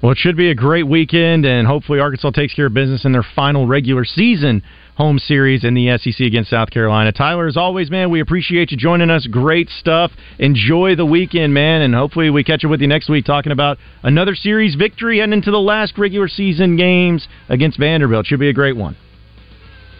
[0.00, 3.10] Well, it should be a great weekend, and hopefully Arkansas takes care of business in
[3.10, 4.62] their final regular season
[4.98, 7.12] home series in the SEC against South Carolina.
[7.12, 9.28] Tyler, as always, man, we appreciate you joining us.
[9.28, 10.10] Great stuff.
[10.40, 13.78] Enjoy the weekend, man, and hopefully we catch up with you next week talking about
[14.02, 18.26] another series victory and into the last regular season games against Vanderbilt.
[18.26, 18.96] Should be a great one.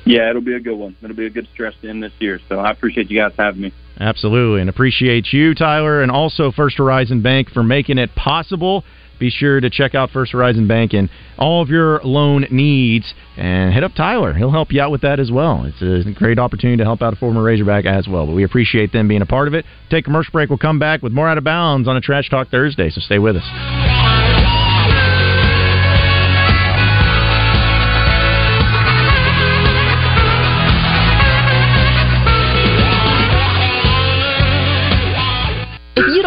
[0.05, 0.97] Yeah, it'll be a good one.
[1.01, 2.41] It'll be a good stretch to end this year.
[2.49, 3.73] So I appreciate you guys having me.
[4.01, 8.85] Absolutely, and appreciate you, Tyler, and also First Horizon Bank for making it possible
[9.19, 13.73] be sure to check out First Horizon Bank and all of your loan needs and
[13.73, 14.35] hit up Tyler.
[14.35, 15.65] He'll help you out with that as well.
[15.65, 18.27] It's a great opportunity to help out a former Razorback as well.
[18.27, 19.65] But we appreciate them being a part of it.
[19.91, 20.49] Take a commercial break.
[20.49, 23.19] We'll come back with more out of bounds on a Trash Talk Thursday, so stay
[23.19, 24.28] with us.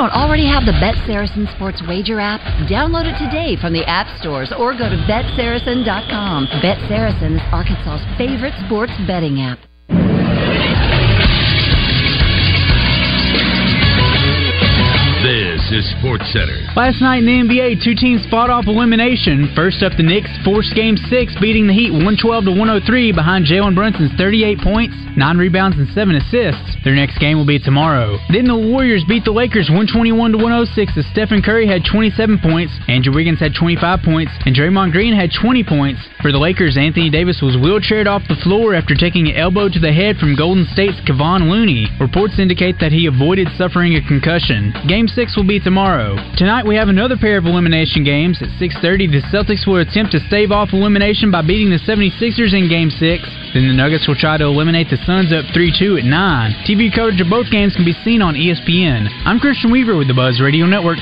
[0.01, 4.09] Don't already have the Bet Saracen Sports Wager app, download it today from the app
[4.19, 6.47] stores or go to betsaracen.com.
[6.59, 9.59] Bet Saracen is Arkansas's favorite sports betting app.
[15.71, 16.67] Is Sports Center.
[16.75, 19.47] Last night in the NBA, two teams fought off elimination.
[19.55, 23.71] First up, the Knicks forced Game Six, beating the Heat 112 to 103 behind Jalen
[23.71, 26.75] Brunson's 38 points, nine rebounds, and seven assists.
[26.83, 28.19] Their next game will be tomorrow.
[28.35, 32.75] Then the Warriors beat the Lakers 121 to 106 as Stephen Curry had 27 points,
[32.91, 36.03] Andrew Wiggins had 25 points, and Draymond Green had 20 points.
[36.19, 39.79] For the Lakers, Anthony Davis was wheelchaired off the floor after taking an elbow to
[39.79, 41.87] the head from Golden State's Kevon Looney.
[41.95, 44.75] Reports indicate that he avoided suffering a concussion.
[44.91, 46.15] Game 6 will be tomorrow.
[46.37, 48.41] Tonight we have another pair of elimination games.
[48.41, 52.69] At 6.30, the Celtics will attempt to stave off elimination by beating the 76ers in
[52.69, 52.99] Game 6.
[53.53, 56.65] Then the Nuggets will try to eliminate the Suns up 3-2 at 9.
[56.67, 59.07] TV coverage of both games can be seen on ESPN.
[59.25, 60.99] I'm Christian Weaver with the Buzz Radio Network.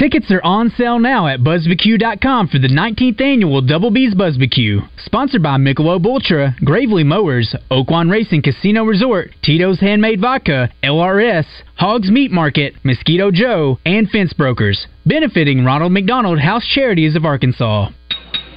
[0.00, 4.88] Tickets are on sale now at BuzzBQ.com for the 19th annual Double B's BuzzBQ.
[5.04, 12.10] Sponsored by Michelob Ultra, Gravely Mowers, Oaklawn Racing Casino Resort, Tito's Handmade Vodka, LRS, Hogs
[12.10, 14.86] Meat Market, Mosquito Joe, and Fence Brokers.
[15.04, 17.90] Benefiting Ronald McDonald House Charities of Arkansas.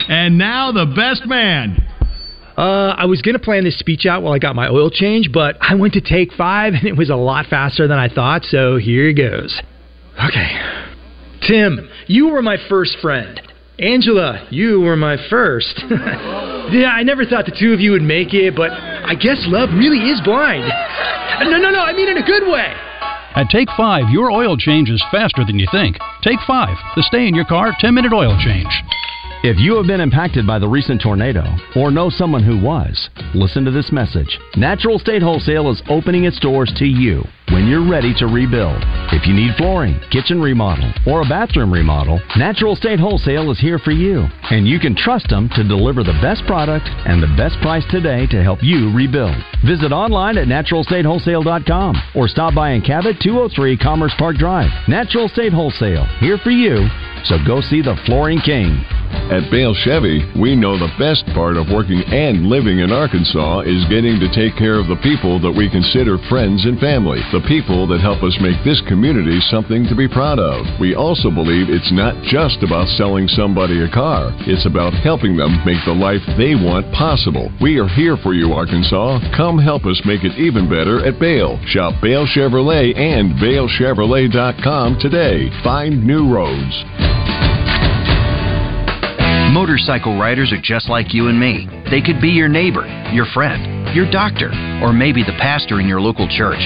[0.08, 1.76] And now the best man.
[2.56, 5.34] Uh, I was going to plan this speech out while I got my oil change,
[5.34, 8.46] but I went to take five and it was a lot faster than I thought,
[8.46, 9.62] so here it goes.
[10.26, 10.93] Okay.
[11.48, 13.40] Tim, you were my first friend.
[13.80, 15.84] Angela, you were my first.
[15.90, 19.70] yeah, I never thought the two of you would make it, but I guess love
[19.74, 20.70] really is blind.
[21.42, 22.72] No, no, no, I mean in a good way.
[23.36, 25.98] At Take 5, your oil change is faster than you think.
[26.22, 28.70] Take 5, the stay in your car 10 minute oil change.
[29.46, 31.44] If you have been impacted by the recent tornado
[31.76, 34.40] or know someone who was, listen to this message.
[34.56, 38.80] Natural State Wholesale is opening its doors to you when you're ready to rebuild.
[39.12, 43.80] If you need flooring, kitchen remodel, or a bathroom remodel, Natural State Wholesale is here
[43.80, 44.28] for you.
[44.50, 48.26] And you can trust them to deliver the best product and the best price today
[48.28, 49.36] to help you rebuild.
[49.68, 54.72] Visit online at naturalstatewholesale.com or stop by in Cabot 203 Commerce Park Drive.
[54.88, 56.88] Natural State Wholesale, here for you.
[57.26, 58.84] So go see the Flooring King.
[59.34, 63.82] At Bale Chevy, we know the best part of working and living in Arkansas is
[63.90, 67.90] getting to take care of the people that we consider friends and family, the people
[67.90, 70.70] that help us make this community something to be proud of.
[70.78, 75.66] We also believe it's not just about selling somebody a car, it's about helping them
[75.66, 77.50] make the life they want possible.
[77.58, 79.18] We are here for you, Arkansas.
[79.34, 81.58] Come help us make it even better at Bale.
[81.66, 85.50] Shop Bale Chevrolet and BaleChevrolet.com today.
[85.66, 86.86] Find new roads.
[89.54, 91.70] Motorcycle riders are just like you and me.
[91.92, 94.50] They could be your neighbor, your friend, your doctor,
[94.82, 96.58] or maybe the pastor in your local church.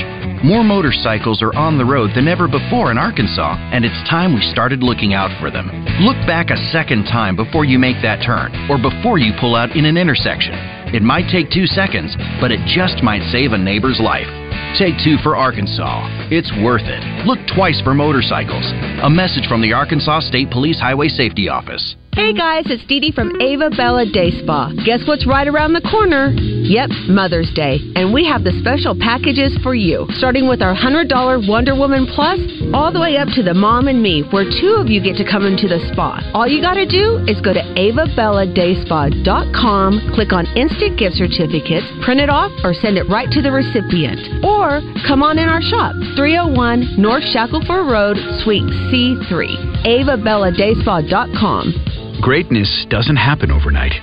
[0.42, 4.40] More motorcycles are on the road than ever before in Arkansas, and it's time we
[4.56, 5.68] started looking out for them.
[6.00, 9.76] Look back a second time before you make that turn, or before you pull out
[9.76, 10.56] in an intersection.
[10.96, 14.32] It might take two seconds, but it just might save a neighbor's life.
[14.80, 16.08] Take two for Arkansas.
[16.32, 17.04] It's worth it.
[17.28, 18.64] Look twice for motorcycles.
[19.04, 21.98] A message from the Arkansas State Police Highway Safety Office.
[22.14, 24.72] Hey guys, it's Dee Dee from Ava Bella Day Spa.
[24.84, 26.34] Guess what's right around the corner?
[26.34, 27.78] Yep, Mother's Day.
[27.94, 31.14] And we have the special packages for you, starting with our $100
[31.48, 32.40] Wonder Woman Plus,
[32.74, 35.26] all the way up to the Mom and Me, where two of you get to
[35.30, 36.18] come into the spa.
[36.34, 42.34] All you gotta do is go to avabelladayspa.com, click on Instant Gift Certificates, print it
[42.34, 44.42] off, or send it right to the recipient.
[44.44, 49.86] Or come on in our shop, 301 North Shackleford Road, Suite C3.
[49.86, 52.07] avabelladayspa.com.
[52.22, 53.94] Greatness doesn't happen overnight.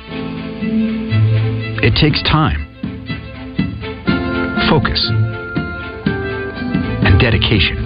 [1.82, 2.64] It takes time,
[4.70, 5.06] focus,
[7.04, 7.76] and dedication.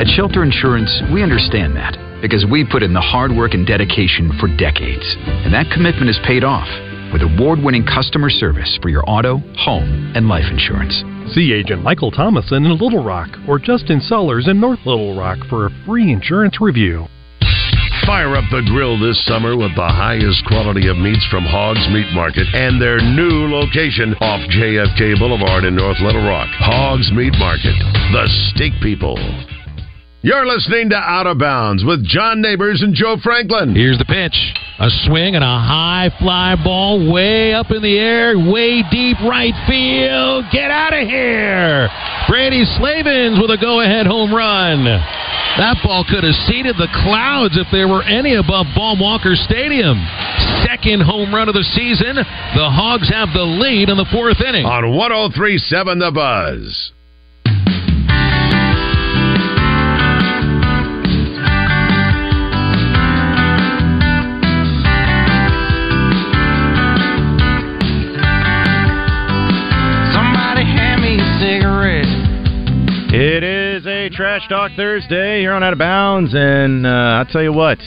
[0.00, 4.32] At Shelter Insurance, we understand that because we put in the hard work and dedication
[4.40, 5.04] for decades.
[5.44, 6.68] And that commitment is paid off
[7.12, 11.04] with award winning customer service for your auto, home, and life insurance.
[11.34, 15.66] See Agent Michael Thomason in Little Rock or Justin Sellers in North Little Rock for
[15.66, 17.06] a free insurance review.
[18.06, 22.12] Fire up the grill this summer with the highest quality of meats from Hogs Meat
[22.12, 26.48] Market and their new location off JFK Boulevard in North Little Rock.
[26.60, 27.72] Hogs Meat Market,
[28.12, 29.16] the steak people.
[30.20, 33.74] You're listening to Out of Bounds with John Neighbors and Joe Franklin.
[33.74, 34.36] Here's the pitch.
[34.80, 39.56] A swing and a high fly ball way up in the air, way deep right
[39.64, 40.44] field.
[40.52, 41.88] Get out of here.
[42.28, 44.84] Brady Slavens with a go ahead home run.
[45.56, 50.02] That ball could have seeded the clouds if there were any above Baum Walker Stadium.
[50.66, 52.16] Second home run of the season.
[52.16, 54.66] The Hogs have the lead in the fourth inning.
[54.66, 56.90] On 1037 The Buzz.
[70.10, 72.10] Somebody hand me a cigarette.
[73.14, 73.53] It is a
[74.14, 77.78] Trash Talk Thursday here on Out of Bounds, and uh, I'll tell you what,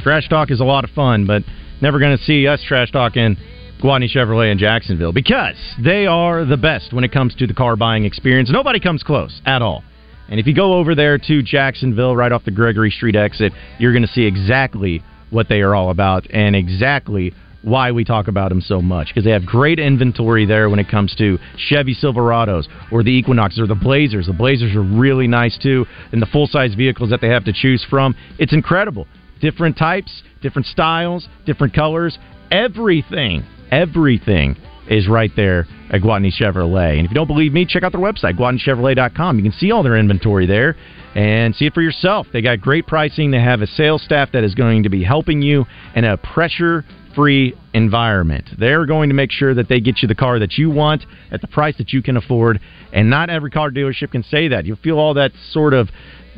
[0.00, 1.42] Trash Talk is a lot of fun, but
[1.82, 3.36] never going to see us trash talking
[3.82, 7.76] Gwatney Chevrolet in Jacksonville because they are the best when it comes to the car
[7.76, 8.48] buying experience.
[8.50, 9.84] Nobody comes close at all.
[10.30, 13.92] And if you go over there to Jacksonville, right off the Gregory Street exit, you're
[13.92, 17.34] going to see exactly what they are all about and exactly
[17.66, 20.88] why we talk about them so much because they have great inventory there when it
[20.88, 24.26] comes to Chevy Silverados or the Equinoxes or the Blazers.
[24.26, 27.52] The Blazers are really nice too, and the full size vehicles that they have to
[27.52, 28.14] choose from.
[28.38, 29.08] It's incredible.
[29.40, 32.16] Different types, different styles, different colors,
[32.52, 34.56] everything, everything
[34.88, 36.98] is right there at Gwatney Chevrolet.
[36.98, 39.38] And if you don't believe me, check out their website, GwatneyChevrolet.com.
[39.38, 40.76] You can see all their inventory there
[41.16, 42.28] and see it for yourself.
[42.32, 43.32] They got great pricing.
[43.32, 45.64] They have a sales staff that is going to be helping you
[45.96, 46.84] and a pressure
[47.16, 48.48] free environment.
[48.58, 51.40] They're going to make sure that they get you the car that you want at
[51.40, 52.60] the price that you can afford.
[52.92, 54.66] And not every car dealership can say that.
[54.66, 55.88] You'll feel all that sort of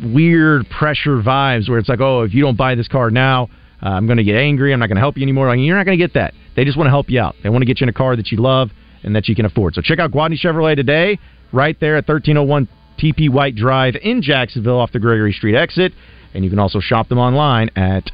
[0.03, 3.51] weird pressure vibes where it's like, oh, if you don't buy this car now,
[3.83, 4.73] uh, I'm going to get angry.
[4.73, 5.49] I'm not going to help you anymore.
[5.49, 6.33] Like, you're not going to get that.
[6.57, 7.35] They just want to help you out.
[7.43, 8.71] They want to get you in a car that you love
[9.03, 9.75] and that you can afford.
[9.75, 11.19] So check out Gwatney Chevrolet today,
[11.53, 15.93] right there at 1301 TP White Drive in Jacksonville off the Gregory Street exit.
[16.35, 18.11] And you can also shop them online at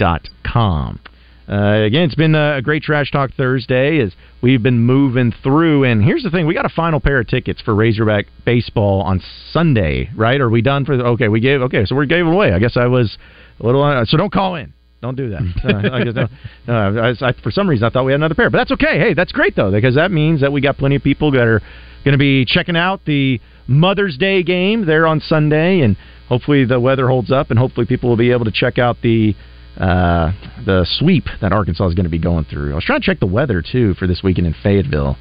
[0.00, 1.00] GwatneyChevrolet.com.
[1.48, 5.82] Uh, again, it's been a great Trash Talk Thursday as we've been moving through.
[5.82, 9.20] And here's the thing: we got a final pair of tickets for Razorback baseball on
[9.50, 10.40] Sunday, right?
[10.40, 10.96] Are we done for?
[10.96, 11.60] The, okay, we gave.
[11.62, 12.52] Okay, so we gave them away.
[12.52, 13.18] I guess I was
[13.58, 13.82] a little.
[13.82, 14.72] Uh, so don't call in.
[15.02, 15.40] Don't do that.
[15.64, 16.30] Uh, I just don't-
[16.68, 18.98] uh, I, I, for some reason, I thought we had another pair, but that's okay.
[19.00, 21.60] Hey, that's great though because that means that we got plenty of people that are
[22.04, 25.96] going to be checking out the Mother's Day game there on Sunday, and
[26.28, 29.34] hopefully the weather holds up, and hopefully people will be able to check out the
[29.80, 30.32] uh,
[30.66, 32.72] the sweep that Arkansas is going to be going through.
[32.72, 35.16] I was trying to check the weather too for this weekend in Fayetteville,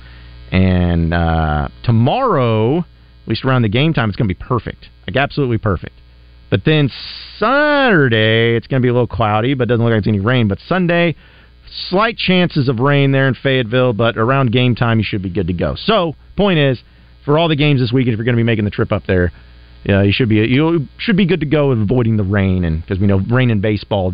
[0.52, 5.16] and uh, tomorrow, at least around the game time, it's going to be perfect, like
[5.16, 5.94] absolutely perfect.
[6.50, 6.90] But then
[7.38, 10.48] Saturday, it's going to be a little cloudy, but doesn't look like it's any rain.
[10.48, 11.16] But Sunday,
[11.90, 15.48] slight chances of rain there in Fayetteville, but around game time, you should be good
[15.48, 15.76] to go.
[15.78, 16.82] So, point is,
[17.24, 19.06] for all the games this weekend, if you're going to be making the trip up
[19.06, 19.32] there,
[19.84, 23.00] yeah, you should be you should be good to go avoiding the rain, and because
[23.00, 24.14] we know rain in baseball,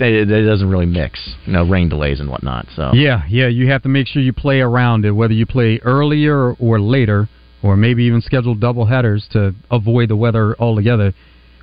[0.00, 1.34] that that doesn't really mix.
[1.46, 2.66] You know, rain delays and whatnot.
[2.74, 5.80] So Yeah, yeah, you have to make sure you play around it, whether you play
[5.84, 7.28] earlier or later,
[7.62, 11.14] or maybe even schedule double headers to avoid the weather altogether.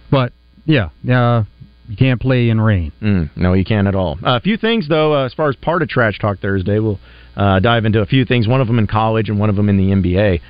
[0.09, 0.31] But
[0.65, 1.43] yeah, uh,
[1.87, 2.91] you can't play in rain.
[3.01, 4.17] Mm, no, you can't at all.
[4.23, 6.99] Uh, a few things, though, uh, as far as part of Trash Talk Thursday, we'll
[7.35, 8.47] uh, dive into a few things.
[8.47, 10.41] One of them in college and one of them in the NBA,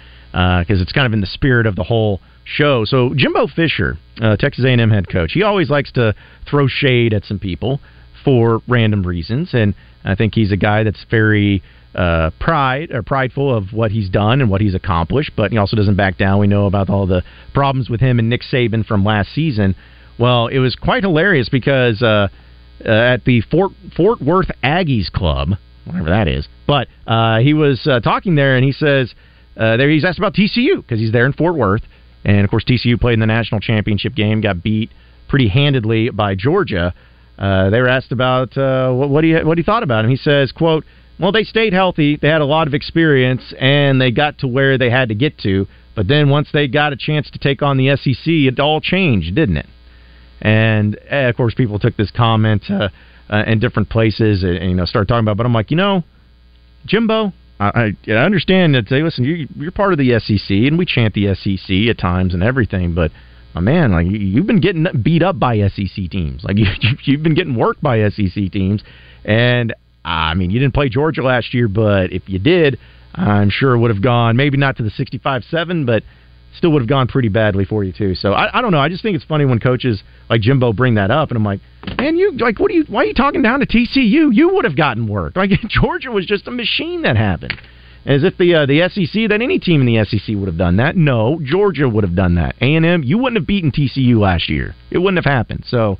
[0.62, 2.86] because it's kind of in the spirit of the whole show.
[2.86, 6.16] So Jimbo Fisher, uh, Texas A&M head coach, he always likes to
[6.50, 7.80] throw shade at some people
[8.24, 11.62] for random reasons, and I think he's a guy that's very
[11.94, 15.76] uh, pride or prideful of what he's done and what he's accomplished, but he also
[15.76, 16.40] doesn't back down.
[16.40, 19.76] We know about all the problems with him and Nick Saban from last season.
[20.20, 22.28] Well, it was quite hilarious because uh,
[22.86, 25.50] uh, at the Fort Fort Worth Aggies Club,
[25.86, 29.14] whatever that is, but uh, he was uh, talking there and he says
[29.58, 31.82] uh, there he's asked about TCU because he's there in Fort Worth,
[32.26, 34.92] and of course TCU played in the national championship game, got beat
[35.28, 36.94] pretty handedly by Georgia.
[37.38, 40.12] Uh, they were asked about uh, what, what he what he thought about him.
[40.12, 40.86] He says, "quote
[41.20, 42.16] Well, they stayed healthy.
[42.16, 45.38] They had a lot of experience, and they got to where they had to get
[45.40, 45.68] to.
[45.96, 49.36] But then once they got a chance to take on the SEC, it all changed,
[49.36, 49.68] didn't it?"
[50.42, 52.90] And eh, of course, people took this comment uh,
[53.30, 55.34] uh, in different places and, and you know started talking about.
[55.34, 55.38] it.
[55.38, 56.04] But I'm like, you know,
[56.86, 58.88] Jimbo, I, I, understand that.
[58.88, 62.34] Say, listen, you, you're part of the SEC, and we chant the SEC at times
[62.34, 63.12] and everything, but
[63.56, 66.43] my man, like you- you've been getting beat up by SEC teams.
[66.43, 66.67] Like you,
[67.04, 68.84] you've been getting worked by SEC teams,
[69.26, 69.74] and
[70.06, 72.80] I mean, you didn't play Georgia last year, but if you did,
[73.15, 76.04] I'm sure it would have gone maybe not to the 65-7, but
[76.58, 78.15] still would have gone pretty badly for you too.
[78.15, 78.80] So I, I don't know.
[78.80, 81.62] I just think it's funny when coaches like Jimbo bring that up, and I'm like,
[81.98, 82.86] man, you like, what are you?
[82.88, 84.30] Why are you talking down to TCU?
[84.34, 85.36] You would have gotten work.
[85.36, 87.60] Like Georgia was just a machine that happened.
[88.06, 90.78] As if the uh, the SEC, that any team in the SEC would have done
[90.78, 90.96] that.
[90.96, 92.56] No, Georgia would have done that.
[92.62, 94.76] A and M, you wouldn't have beaten TCU last year.
[94.89, 95.65] It wouldn't have happened.
[95.67, 96.00] So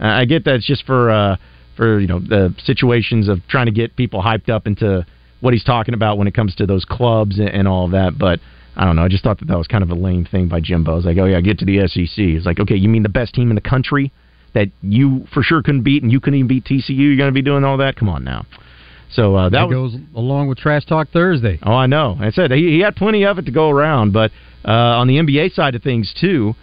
[0.00, 1.36] uh, I get that it's just for uh,
[1.76, 5.04] for you know the situations of trying to get people hyped up into
[5.40, 8.18] what he's talking about when it comes to those clubs and, and all of that.
[8.18, 8.40] But
[8.78, 9.02] I don't know.
[9.02, 10.96] I just thought that that was kind of a lame thing by Jimbo.
[10.96, 12.16] It's like, oh yeah, get to the SEC.
[12.16, 14.12] It's like, okay, you mean the best team in the country
[14.54, 16.90] that you for sure couldn't beat, and you couldn't even beat TCU?
[16.90, 17.96] You're going to be doing all that?
[17.96, 18.46] Come on now.
[19.10, 21.58] So uh, that, That, was, goes along with Trash Talk Thursday.
[21.62, 22.16] Oh, I know.
[22.20, 24.30] I said he, he had plenty of it to go around, but
[24.64, 26.54] uh, on the NBA side of things too,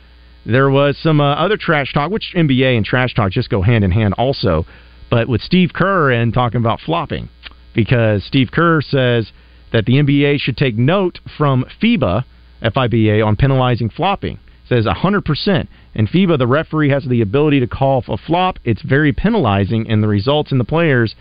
[0.46, 3.84] there was some uh, other trash talk, which NBA and trash talk just go hand
[3.84, 4.66] in hand also.
[5.10, 7.30] But with Steve Kerr and talking about flopping,
[7.74, 9.32] because Steve Kerr says
[9.72, 12.24] that the NBA should take note from FIBA,
[12.62, 14.40] FIBA, on penalizing flopping.
[14.68, 15.68] Says 100%.
[15.94, 18.58] And FIBA, the referee has the ability to call a flop.
[18.64, 21.16] It's very penalizing, and the results in the players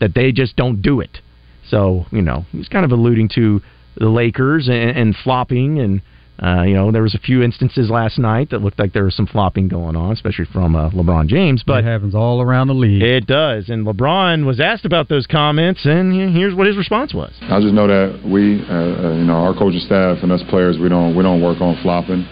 [0.00, 1.20] that they just don't do it.
[1.68, 3.62] So, you know, he's kind of alluding to
[3.96, 5.78] the Lakers and, and flopping.
[5.78, 6.02] And,
[6.42, 9.14] uh, you know, there was a few instances last night that looked like there was
[9.14, 11.62] some flopping going on, especially from uh, LeBron James.
[11.66, 13.02] But it happens all around the league.
[13.02, 13.68] It does.
[13.68, 17.32] And LeBron was asked about those comments, and here's what his response was.
[17.42, 20.78] I just know that we, uh, uh, you know, our coaching staff and us players,
[20.78, 22.26] we don't we don't work on flopping.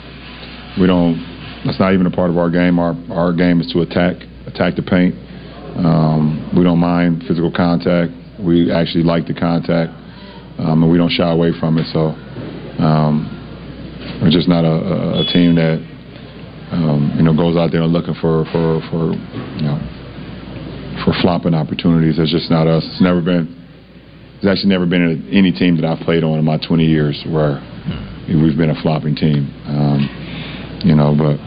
[0.81, 1.21] We don't.
[1.67, 2.79] That's not even a part of our game.
[2.79, 4.17] Our our game is to attack,
[4.47, 5.15] attack the paint.
[5.77, 8.13] Um, we don't mind physical contact.
[8.41, 9.93] We actually like the contact,
[10.59, 11.87] um, and we don't shy away from it.
[11.93, 12.17] So
[12.83, 13.38] um,
[14.21, 15.79] we're just not a, a, a team that
[16.73, 19.79] um, you know goes out there and looking for for for you know
[21.05, 22.19] for flopping opportunities.
[22.19, 22.85] It's just not us.
[22.85, 23.55] It's never been.
[24.39, 27.59] It's actually never been any team that I've played on in my 20 years where
[28.31, 29.51] we've been a flopping team.
[29.67, 30.07] Um,
[30.85, 31.43] you know, but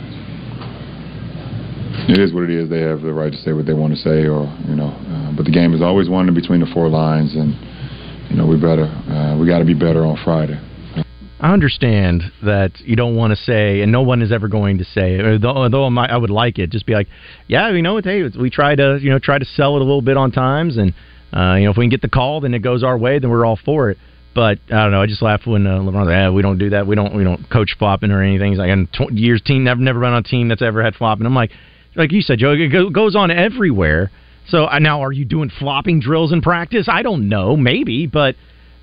[2.12, 2.70] it is what it is.
[2.70, 4.92] They have the right to say what they want to say, or you know.
[4.92, 7.56] Uh, but the game is always won in between the four lines, and
[8.30, 10.60] you know we better uh, we got to be better on Friday.
[11.42, 14.86] I understand that you don't want to say, and no one is ever going to
[14.86, 16.70] say, it, though, though I, would like it.
[16.70, 17.08] Just be like,
[17.48, 20.04] yeah, you know, hey, we try to, you know, try to sell it a little
[20.04, 20.94] bit on times, and
[21.34, 23.32] uh, you know, if we can get the call, then it goes our way, then
[23.32, 23.98] we're all for it.
[24.36, 25.02] But I don't know.
[25.02, 26.86] I just laugh when uh, LeBron's like, yeah, we don't do that.
[26.86, 28.52] We don't, we don't coach flopping or anything.
[28.52, 30.94] He's like, and tw- years team, never, never been on a team that's ever had
[30.96, 31.26] flopping.
[31.26, 31.52] I'm like,
[31.96, 34.12] like you said, Joe, it go- goes on everywhere.
[34.48, 36.88] So uh, now, are you doing flopping drills in practice?
[36.88, 38.36] I don't know, maybe, but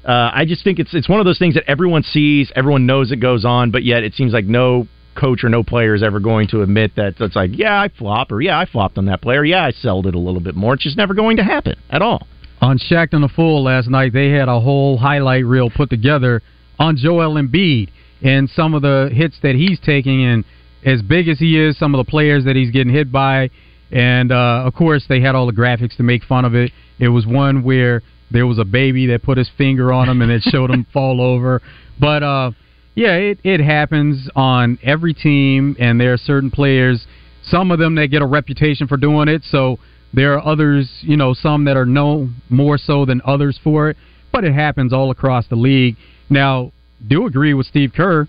[0.09, 3.13] uh, I just think it's it's one of those things that everyone sees, everyone knows
[3.13, 6.19] it goes on, but yet it seems like no coach or no player is ever
[6.19, 9.21] going to admit that it's like, yeah, I flop, or yeah, I flopped on that
[9.21, 10.75] player, yeah, I sold it a little bit more.
[10.75, 12.27] It's just never going to happen at all.
[12.63, 16.43] On Shaqtin' a Fool last night, they had a whole highlight reel put together
[16.79, 17.91] on Joel Embiid
[18.23, 20.45] and some of the hits that he's taking, and
[20.87, 23.51] as big as he is, some of the players that he's getting hit by,
[23.91, 26.73] and uh, of course they had all the graphics to make fun of it.
[26.99, 30.31] It was one where there was a baby that put his finger on him and
[30.31, 31.63] it showed him fall over,
[32.01, 32.51] but uh,
[32.95, 37.07] yeah, it it happens on every team, and there are certain players,
[37.43, 39.79] some of them that get a reputation for doing it, so.
[40.11, 43.99] There are others, you know, some that are known more so than others for it,
[44.33, 45.97] but it happens all across the league.
[46.31, 46.73] Now,
[47.07, 48.27] do agree with Steve Kerr.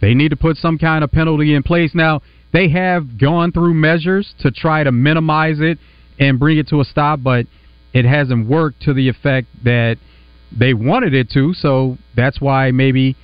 [0.00, 1.94] They need to put some kind of penalty in place.
[1.94, 2.22] Now,
[2.52, 5.78] they have gone through measures to try to minimize it
[6.18, 7.46] and bring it to a stop, but
[7.92, 9.96] it hasn't worked to the effect that
[10.56, 11.54] they wanted it to.
[11.54, 13.16] So that's why maybe,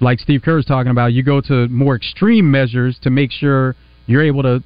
[0.00, 3.76] like Steve Kerr is talking about, you go to more extreme measures to make sure
[4.06, 4.62] you're able to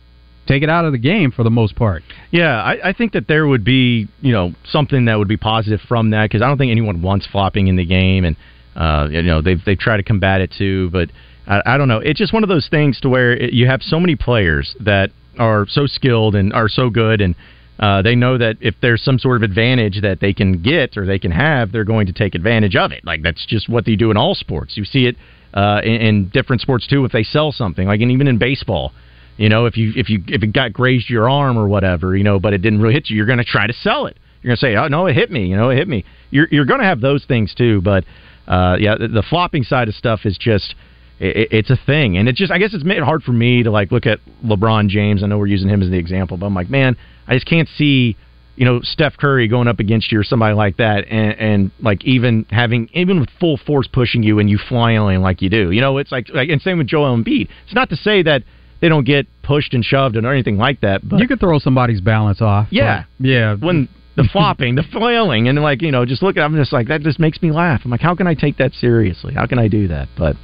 [0.47, 2.03] take it out of the game for the most part.
[2.31, 5.81] Yeah, I, I think that there would be you know something that would be positive
[5.87, 8.37] from that because I don't think anyone wants flopping in the game, and
[8.75, 11.11] uh, you know they've they've tried to combat it too, but
[11.47, 11.99] I, I don't know.
[11.99, 15.11] It's just one of those things to where it, you have so many players that
[15.39, 17.35] are so skilled and are so good and.
[17.81, 21.07] Uh, they know that if there's some sort of advantage that they can get or
[21.07, 23.03] they can have, they're going to take advantage of it.
[23.05, 24.77] Like that's just what they do in all sports.
[24.77, 25.17] You see it
[25.55, 27.07] uh, in, in different sports too.
[27.07, 28.93] If they sell something, like and even in baseball,
[29.39, 32.23] you know, if you if you if it got grazed your arm or whatever, you
[32.23, 34.19] know, but it didn't really hit you, you're going to try to sell it.
[34.43, 36.05] You're going to say, "Oh no, it hit me." You know, it hit me.
[36.29, 38.05] You're you're going to have those things too, but
[38.47, 40.75] uh, yeah, the, the flopping side of stuff is just
[41.21, 43.63] it, it's a thing, and it just I guess it's made it hard for me
[43.63, 45.23] to like look at LeBron James.
[45.23, 46.97] I know we're using him as the example, but I'm like, man,
[47.29, 48.17] I just can't see
[48.57, 52.05] you know Steph Curry going up against you or somebody like that, and, and like
[52.05, 55.71] even having even with full force pushing you and you flying like you do.
[55.71, 57.49] You know, it's like, like and same with Joel Embiid.
[57.65, 58.43] It's not to say that
[58.81, 61.07] they don't get pushed and shoved and or anything like that.
[61.07, 62.69] But you could throw somebody's balance off.
[62.71, 63.57] Yeah, yeah.
[63.57, 66.89] When the flopping, the flailing, and like you know, just look at, I'm just like
[66.89, 67.03] that.
[67.03, 67.83] Just makes me laugh.
[67.85, 69.35] I'm like, how can I take that seriously?
[69.35, 70.09] How can I do that?
[70.17, 70.37] But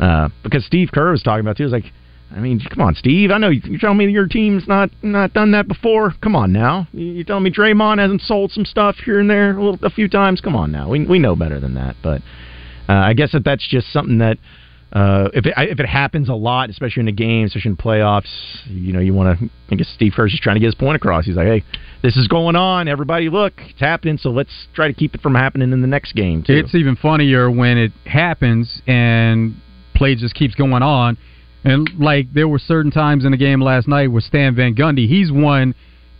[0.00, 1.92] uh, because Steve Kerr was talking about too, he was like.
[2.30, 3.30] I mean, come on, Steve.
[3.30, 6.12] I know you're telling me your team's not not done that before.
[6.22, 6.86] Come on now.
[6.92, 10.10] You're telling me Draymond hasn't sold some stuff here and there a, little, a few
[10.10, 10.42] times.
[10.42, 10.90] Come on now.
[10.90, 11.96] We we know better than that.
[12.02, 12.20] But
[12.86, 14.36] uh, I guess that that's just something that
[14.92, 18.24] uh, if it, if it happens a lot, especially in a game, especially in playoffs,
[18.66, 19.50] you know, you want to.
[19.70, 21.26] I guess Steve Kerr's just trying to get his point across.
[21.26, 21.64] He's like, "Hey,
[22.02, 22.88] this is going on.
[22.88, 24.16] Everybody, look, it's happening.
[24.16, 26.54] So let's try to keep it from happening in the next game." Too.
[26.54, 29.56] It's even funnier when it happens and
[29.98, 31.18] play just keeps going on.
[31.64, 35.08] And like there were certain times in the game last night with Stan Van Gundy,
[35.08, 35.74] he's one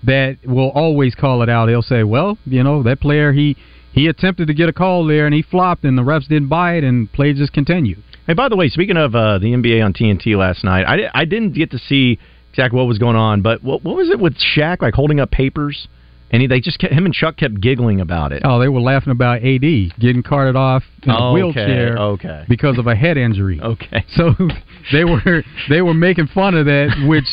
[0.04, 1.68] that will always call it out.
[1.68, 3.56] He'll say, "Well, you know, that player he."
[3.90, 6.74] He attempted to get a call there and he flopped, and the refs didn't buy
[6.74, 8.00] it, and play just continued.
[8.28, 11.24] Hey, by the way, speaking of uh, the NBA on TNT last night, I, I
[11.24, 12.18] didn't get to see
[12.50, 15.30] exactly what was going on, but what, what was it with Shaq like holding up
[15.30, 15.88] papers?
[16.30, 18.42] And he, they just kept, him and Chuck kept giggling about it.
[18.44, 22.44] Oh, they were laughing about AD getting carted off in a Okay, wheelchair okay.
[22.48, 23.60] because of a head injury.
[23.68, 24.34] Okay, so
[24.92, 27.26] they were they were making fun of that, which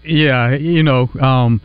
[0.04, 1.60] yeah, you know, um,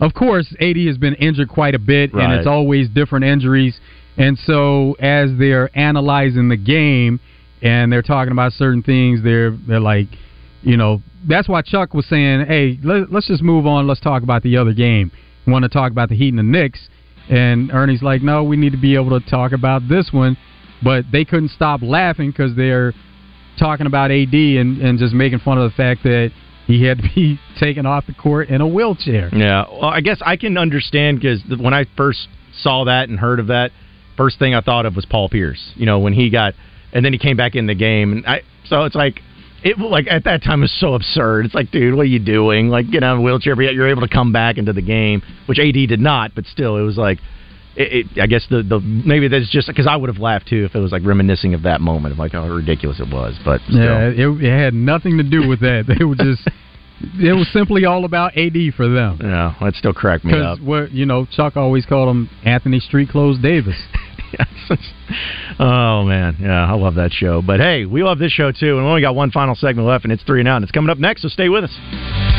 [0.00, 3.80] of course, AD has been injured quite a bit, and it's always different injuries.
[4.18, 7.20] And so as they're analyzing the game
[7.62, 10.08] and they're talking about certain things, they're they're like,
[10.62, 13.86] you know, that's why Chuck was saying, "Hey, let, let's just move on.
[13.86, 15.10] Let's talk about the other game.
[15.46, 16.88] Want to talk about the Heat and the Knicks?"
[17.28, 20.36] And Ernie's like, "No, we need to be able to talk about this one."
[20.82, 22.92] But they couldn't stop laughing because they're
[23.58, 26.30] talking about AD and, and just making fun of the fact that
[26.66, 29.30] he had to be taken off the court in a wheelchair.
[29.32, 32.28] Yeah, well, I guess I can understand because when I first
[32.60, 33.70] saw that and heard of that,
[34.16, 35.72] first thing I thought of was Paul Pierce.
[35.76, 36.54] You know, when he got,
[36.92, 39.20] and then he came back in the game, and I so it's like.
[39.66, 41.46] It like at that time was so absurd.
[41.46, 42.68] It's like, dude, what are you doing?
[42.68, 44.82] Like, get out of a wheelchair, but yet you're able to come back into the
[44.82, 46.36] game, which AD did not.
[46.36, 47.18] But still, it was like,
[47.74, 50.64] it, it, I guess the the maybe that's just because I would have laughed too
[50.64, 53.34] if it was like reminiscing of that moment of like how ridiculous it was.
[53.44, 53.76] But still.
[53.76, 55.84] Yeah, it, it had nothing to do with that.
[55.86, 56.48] They were just.
[57.18, 59.18] It was simply all about AD for them.
[59.20, 60.58] Yeah, that still cracked me up.
[60.60, 63.76] Because you know, Chuck always called him Anthony Street Clothes Davis.
[65.58, 67.40] Oh man, yeah, I love that show.
[67.40, 70.04] But hey, we love this show too, and we only got one final segment left,
[70.04, 70.56] and it's three and out.
[70.56, 72.35] And it's coming up next, so stay with us.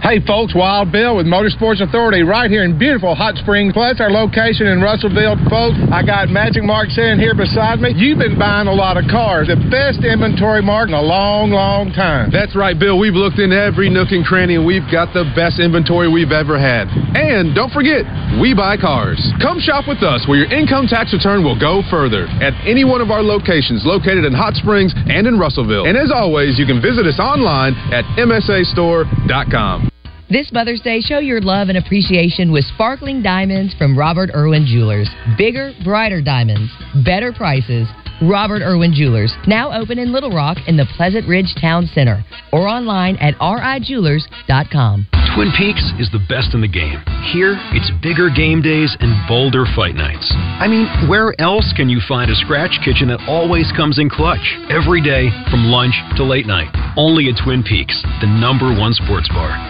[0.00, 3.76] Hey folks, Wild Bill with Motorsports Authority right here in beautiful Hot Springs.
[3.76, 5.36] Plus our location in Russellville.
[5.52, 7.92] Folks, I got Magic Mark sitting here beside me.
[7.92, 9.52] You've been buying a lot of cars.
[9.52, 12.32] The best inventory mark in a long, long time.
[12.32, 12.96] That's right, Bill.
[12.96, 16.56] We've looked in every nook and cranny and we've got the best inventory we've ever
[16.56, 16.88] had.
[17.12, 18.08] And don't forget,
[18.40, 19.20] we buy cars.
[19.44, 23.04] Come shop with us where your income tax return will go further at any one
[23.04, 25.84] of our locations located in Hot Springs and in Russellville.
[25.84, 29.89] And as always, you can visit us online at msastore.com.
[30.30, 35.10] This Mother's Day, show your love and appreciation with sparkling diamonds from Robert Irwin Jewelers.
[35.36, 36.70] Bigger, brighter diamonds,
[37.04, 37.88] better prices.
[38.22, 42.22] Robert Irwin Jewelers, now open in Little Rock in the Pleasant Ridge Town Center
[42.52, 45.08] or online at rijewelers.com.
[45.34, 47.02] Twin Peaks is the best in the game.
[47.34, 50.30] Here, it's bigger game days and bolder fight nights.
[50.62, 54.46] I mean, where else can you find a scratch kitchen that always comes in clutch?
[54.70, 56.70] Every day, from lunch to late night.
[56.96, 59.69] Only at Twin Peaks, the number one sports bar.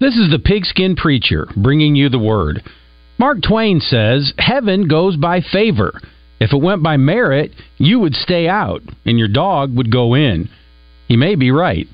[0.00, 2.62] This is the Pigskin Preacher bringing you the word.
[3.18, 6.00] Mark Twain says, Heaven goes by favor.
[6.40, 10.48] If it went by merit, you would stay out and your dog would go in.
[11.06, 11.86] He may be right.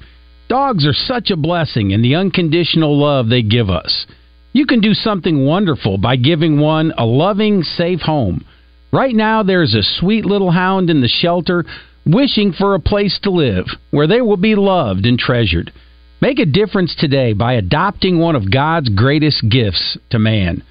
[0.49, 4.07] Dogs are such a blessing in the unconditional love they give us.
[4.53, 8.45] You can do something wonderful by giving one a loving, safe home.
[8.93, 11.65] Right now, there's a sweet little hound in the shelter
[12.07, 15.73] wishing for a place to live where they will be loved and treasured.
[16.21, 20.63] Make a difference today by adopting one of God's greatest gifts to man.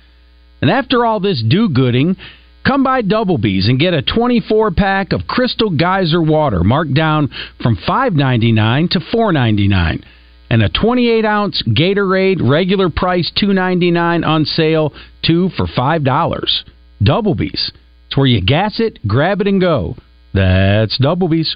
[0.61, 2.15] And after all this do gooding,
[2.65, 7.29] come by Doublebees and get a 24 pack of Crystal Geyser water marked down
[7.61, 10.03] from $5.99 to $4.99
[10.49, 14.93] and a 28 ounce Gatorade regular price $2.99 on sale,
[15.23, 16.63] two for $5.
[17.03, 17.71] Doublebees.
[18.07, 19.95] It's where you gas it, grab it, and go.
[20.33, 21.55] That's Doublebees.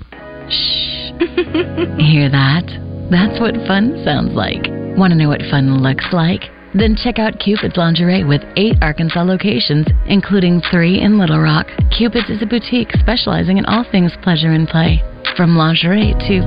[0.50, 1.10] Shh
[2.00, 2.89] hear that?
[3.10, 4.70] That's what fun sounds like.
[4.98, 6.42] Want to know what fun looks like?
[6.76, 11.66] Then check out Cupid's Lingerie with eight Arkansas locations, including three in Little Rock.
[11.98, 15.02] Cupid's is a boutique specializing in all things pleasure and play,
[15.36, 16.42] from lingerie to,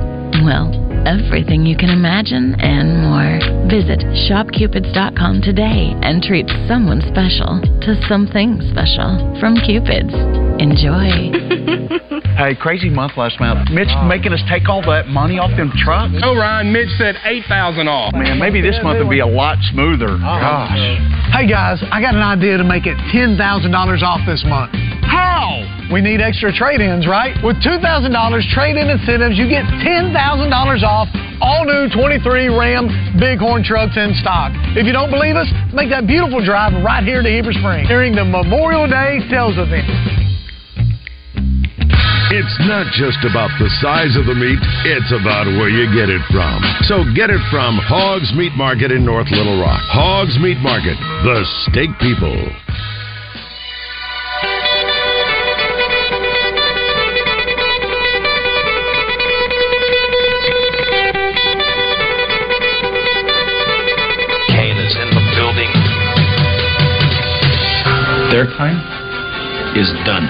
[0.45, 0.71] well,
[1.05, 3.39] everything you can imagine and more.
[3.67, 3.99] Visit
[4.31, 10.42] shopcupids.com today and treat someone special to something special from Cupid's.
[10.59, 11.31] Enjoy.
[12.33, 13.69] Hey, crazy month last month.
[13.69, 14.09] Mitch oh.
[14.09, 16.17] making us take all that money off them trucks.
[16.17, 18.11] No, Ryan, Mitch said 8000 off.
[18.17, 20.17] Man, maybe this month will be a lot smoother.
[20.17, 20.97] Oh, Gosh.
[21.29, 24.73] Hey guys, I got an idea to make it $10,000 off this month.
[25.05, 25.61] How?
[25.93, 27.37] We need extra trade ins, right?
[27.45, 27.79] With $2,000
[28.49, 30.09] trade in incentives, you get $10,000
[30.81, 32.89] off all new 23 Ram
[33.21, 34.51] Bighorn trucks in stock.
[34.73, 38.15] If you don't believe us, make that beautiful drive right here to Heber Springs during
[38.15, 40.22] the Memorial Day sales event.
[42.33, 44.57] It's not just about the size of the meat,
[44.89, 46.65] it's about where you get it from.
[46.89, 49.79] So get it from Hogs Meat Market in North Little Rock.
[49.85, 52.33] Hogs Meat Market, the steak people.
[64.57, 65.69] Kane is in the building.
[68.33, 68.81] Their time
[69.77, 70.25] is done.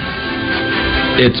[1.16, 1.40] It's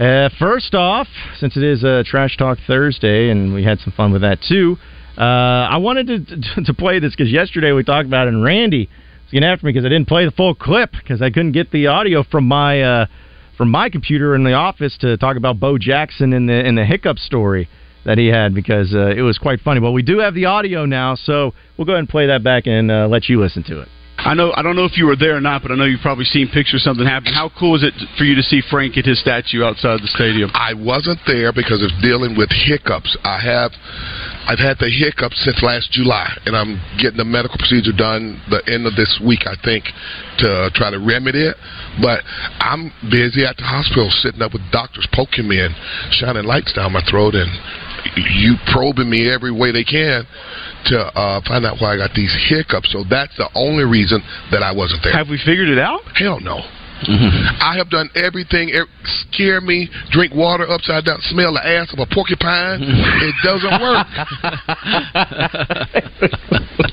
[0.00, 1.06] Uh, first off,
[1.38, 4.76] since it is a Trash Talk Thursday, and we had some fun with that too,
[5.18, 8.88] uh, I wanted to, to, play this because yesterday we talked about it, and Randy
[8.88, 11.70] was getting after me because I didn't play the full clip because I couldn't get
[11.70, 13.06] the audio from my uh,
[13.58, 16.86] from my computer in the office to talk about Bo Jackson and the and the
[16.86, 17.68] hiccup story
[18.06, 19.78] that he had because uh, it was quite funny.
[19.78, 22.66] Well, we do have the audio now, so we'll go ahead and play that back
[22.66, 23.88] and uh, let you listen to it.
[24.24, 26.00] I know I don't know if you were there or not, but I know you've
[26.00, 27.34] probably seen pictures of something happen.
[27.34, 30.50] How cool is it for you to see Frank at his statue outside the stadium?
[30.54, 33.18] I wasn't there because of dealing with hiccups.
[33.24, 33.74] I have
[34.46, 38.62] I've had the hiccups since last July, and I'm getting the medical procedure done the
[38.70, 39.90] end of this week, I think,
[40.38, 41.58] to try to remedy it.
[41.98, 42.22] But
[42.62, 45.74] I'm busy at the hospital, sitting up with doctors poking me and
[46.14, 47.50] shining lights down my throat, and
[48.16, 50.24] you probing me every way they can
[50.86, 52.90] to uh, find out why I got these hiccups.
[52.92, 55.12] So that's the only reason that I wasn't there.
[55.12, 56.00] Have we figured it out?
[56.16, 56.60] Hell no.
[57.04, 58.70] I have done everything.
[58.74, 58.86] er-
[59.32, 62.78] Scare me, drink water upside down, smell the ass of a porcupine.
[62.82, 64.06] it doesn't work.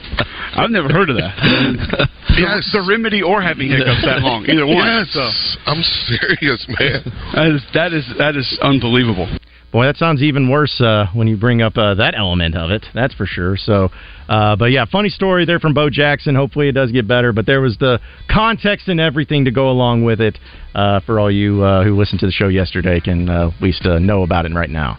[0.55, 1.35] I've never heard of that.
[2.37, 2.69] yes.
[2.73, 4.77] The remedy or having hiccups that long, either one.
[4.77, 5.13] Yes.
[5.13, 5.21] So
[5.69, 7.03] I'm serious, man.
[7.35, 9.27] that is that is that is unbelievable.
[9.71, 12.87] Boy, that sounds even worse uh, when you bring up uh, that element of it.
[12.95, 13.55] That's for sure.
[13.55, 13.89] So,
[14.27, 16.33] uh, but yeah, funny story there from Bo Jackson.
[16.33, 17.33] Hopefully, it does get better.
[17.33, 17.99] But there was the
[18.31, 20.39] context and everything to go along with it.
[20.73, 23.85] Uh, for all you uh, who listened to the show yesterday, can uh, at least
[23.85, 24.97] know about it right now.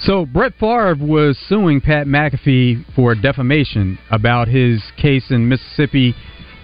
[0.00, 6.14] So Brett Favre was suing Pat McAfee for defamation about his case in Mississippi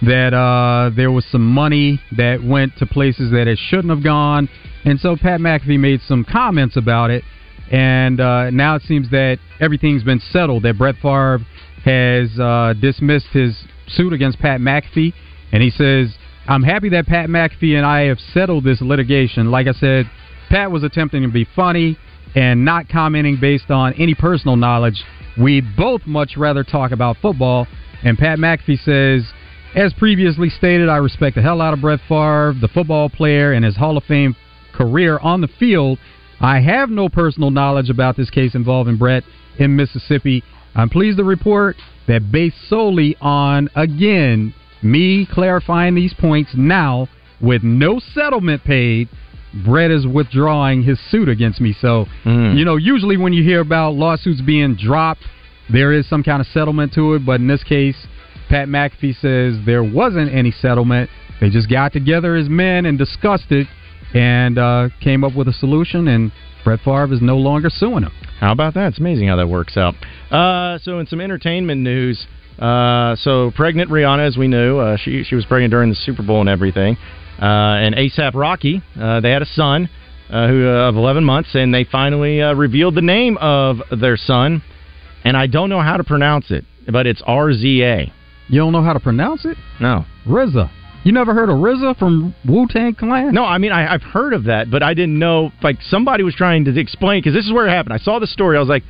[0.01, 4.49] that uh, there was some money that went to places that it shouldn't have gone,
[4.85, 7.23] and so Pat McAfee made some comments about it,
[7.71, 10.63] and uh, now it seems that everything's been settled.
[10.63, 11.39] That Brett Favre
[11.85, 15.13] has uh, dismissed his suit against Pat McAfee,
[15.51, 16.15] and he says,
[16.47, 20.09] "I'm happy that Pat McAfee and I have settled this litigation." Like I said,
[20.49, 21.97] Pat was attempting to be funny
[22.35, 25.03] and not commenting based on any personal knowledge.
[25.39, 27.67] We'd both much rather talk about football.
[28.03, 29.31] And Pat McAfee says,
[29.75, 33.63] as previously stated, I respect the hell out of Brett Favre, the football player, and
[33.63, 34.35] his Hall of Fame
[34.73, 35.99] career on the field.
[36.39, 39.23] I have no personal knowledge about this case involving Brett
[39.59, 40.43] in Mississippi.
[40.75, 41.75] I'm pleased to report
[42.07, 47.07] that based solely on, again, me clarifying these points now
[47.39, 49.09] with no settlement paid,
[49.65, 51.75] Brett is withdrawing his suit against me.
[51.79, 52.53] So, hmm.
[52.55, 55.23] you know, usually when you hear about lawsuits being dropped,
[55.71, 57.25] there is some kind of settlement to it.
[57.25, 58.07] But in this case,
[58.51, 61.09] Pat McAfee says there wasn't any settlement.
[61.39, 63.65] They just got together as men and discussed it
[64.13, 66.09] and uh, came up with a solution.
[66.09, 66.33] And
[66.65, 68.11] Brett Favre is no longer suing him.
[68.41, 68.89] How about that?
[68.89, 69.95] It's amazing how that works out.
[70.29, 72.27] Uh, so, in some entertainment news,
[72.59, 76.21] uh, so pregnant Rihanna, as we knew, uh, she she was pregnant during the Super
[76.21, 76.97] Bowl and everything.
[77.41, 79.89] Uh, and ASAP Rocky, uh, they had a son
[80.29, 84.61] uh, who uh, of 11 months, and they finally revealed the name of their son.
[85.23, 88.11] And I don't know how to pronounce it, but it's RZA.
[88.51, 89.57] You don't know how to pronounce it?
[89.79, 90.69] No, RZA.
[91.03, 93.33] You never heard of RZA from Wu Tang Clan?
[93.33, 95.51] No, I mean I, I've heard of that, but I didn't know.
[95.63, 97.93] Like somebody was trying to explain because this is where it happened.
[97.93, 98.57] I saw the story.
[98.57, 98.83] I was like,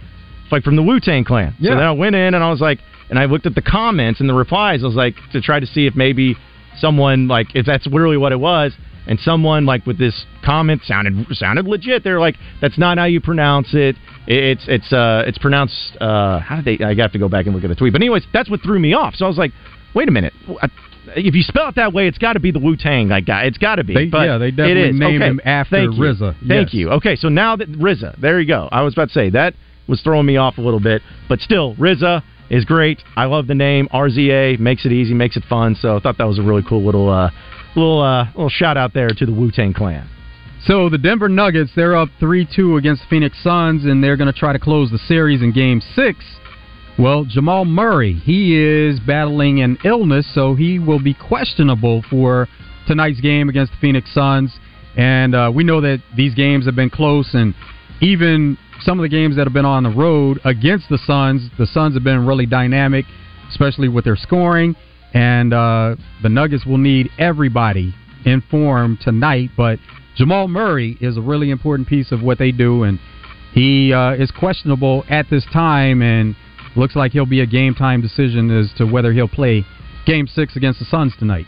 [0.51, 1.55] like from the Wu Tang Clan.
[1.59, 1.71] Yeah.
[1.71, 4.19] So then I went in and I was like, and I looked at the comments
[4.19, 4.83] and the replies.
[4.83, 6.35] I was like to try to see if maybe
[6.79, 8.73] someone like if that's really what it was.
[9.07, 12.03] And someone like with this comment sounded sounded legit.
[12.03, 13.95] They're like, "That's not how you pronounce it.
[14.27, 16.85] It's it's uh it's pronounced uh how did they?
[16.85, 17.93] I have to go back and look at the tweet.
[17.93, 19.15] But anyways, that's what threw me off.
[19.15, 19.51] So I was like,
[19.95, 20.69] "Wait a minute, I-
[21.15, 23.43] if you spell it that way, it's got to be the Wu Tang like guy.
[23.45, 23.95] It's got to be.
[23.95, 25.29] They- but yeah, they it definitely named Okay.
[25.31, 26.03] him after Thank you.
[26.03, 26.35] RZA.
[26.47, 26.89] Thank you.
[26.91, 28.69] Okay, so now that RZA, there you go.
[28.71, 29.55] I was about to say that
[29.87, 32.21] was throwing me off a little bit, but still, RZA
[32.51, 33.01] is great.
[33.17, 34.59] I love the name RZA.
[34.59, 35.73] Makes it easy, makes it fun.
[35.75, 37.31] So I thought that was a really cool little uh,
[37.75, 40.07] little uh, little shout out there to the Wu Tang Clan.
[40.65, 44.39] So the Denver Nuggets, they're up 3-2 against the Phoenix Suns, and they're going to
[44.39, 46.19] try to close the series in Game 6.
[46.99, 52.47] Well, Jamal Murray, he is battling an illness, so he will be questionable for
[52.87, 54.53] tonight's game against the Phoenix Suns.
[54.95, 57.55] And uh, we know that these games have been close, and
[57.99, 61.65] even some of the games that have been on the road against the Suns, the
[61.65, 63.05] Suns have been really dynamic,
[63.49, 64.75] especially with their scoring.
[65.13, 67.93] And uh, the Nuggets will need everybody
[68.25, 69.79] in form tonight, but
[70.15, 72.99] Jamal Murray is a really important piece of what they do, and
[73.53, 76.35] he uh, is questionable at this time, and
[76.75, 79.65] looks like he'll be a game time decision as to whether he'll play
[80.05, 81.45] Game Six against the Suns tonight.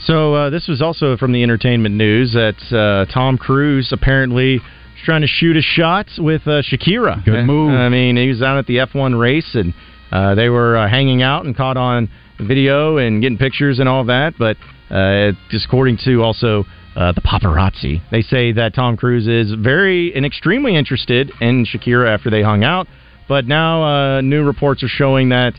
[0.00, 5.02] So uh, this was also from the entertainment news that uh, Tom Cruise apparently was
[5.04, 7.24] trying to shoot a shot with uh, Shakira.
[7.24, 7.72] Good move.
[7.72, 9.72] I mean, he was out at the F1 race and
[10.12, 12.10] uh, they were uh, hanging out and caught on
[12.40, 14.34] video and getting pictures and all that.
[14.38, 14.56] But
[14.90, 16.64] uh, just according to also
[16.94, 22.12] uh, the paparazzi, they say that Tom Cruise is very and extremely interested in Shakira
[22.12, 22.86] after they hung out.
[23.28, 25.54] But now uh, new reports are showing that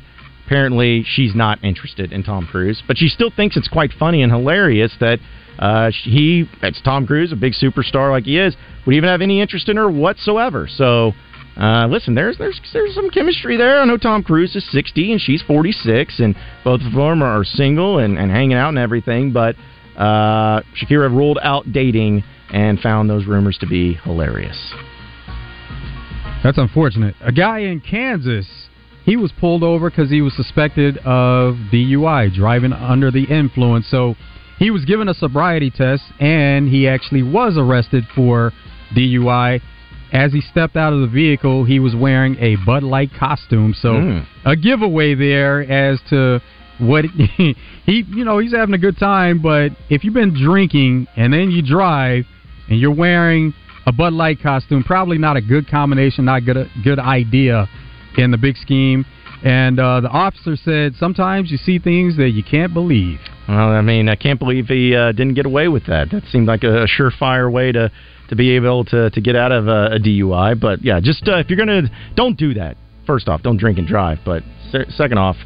[0.45, 4.31] apparently she's not interested in Tom Cruise, but she still thinks it's quite funny and
[4.31, 5.19] hilarious that
[5.59, 8.55] uh, he, that's Tom Cruise, a big superstar like he is,
[8.85, 10.67] would even have any interest in her whatsoever.
[10.69, 11.13] So,
[11.59, 13.79] uh, listen, there's there's there's some chemistry there.
[13.79, 17.97] I know Tom Cruise is 60 and she's 46, and both of them are single
[17.99, 19.31] and, and hanging out and everything.
[19.31, 19.55] But
[19.97, 24.57] uh, Shakira ruled out dating and found those rumors to be hilarious.
[26.43, 27.15] That's unfortunate.
[27.21, 28.47] A guy in Kansas,
[29.03, 33.87] he was pulled over because he was suspected of DUI, driving under the influence.
[33.89, 34.15] So
[34.59, 38.53] he was given a sobriety test, and he actually was arrested for
[38.95, 39.61] DUI.
[40.13, 43.73] As he stepped out of the vehicle, he was wearing a Bud Light costume.
[43.73, 44.25] So Mm.
[44.45, 46.41] a giveaway there as to
[46.79, 47.05] what
[47.37, 47.55] he,
[47.85, 49.39] you know, he's having a good time.
[49.39, 52.25] But if you've been drinking and then you drive
[52.69, 53.53] and you're wearing
[53.85, 57.67] a Bud Light costume, probably not a good combination, not good a good idea
[58.17, 59.05] in the big scheme.
[59.43, 63.19] And uh, the officer said sometimes you see things that you can't believe.
[63.47, 66.09] Well, I mean, I can't believe he uh, didn't get away with that.
[66.11, 67.91] That seemed like a, a surefire way to
[68.29, 70.59] to be able to to get out of a, a DUI.
[70.59, 72.77] But yeah, just uh, if you're gonna, don't do that.
[73.05, 74.19] First off, don't drink and drive.
[74.25, 75.37] But se- second off,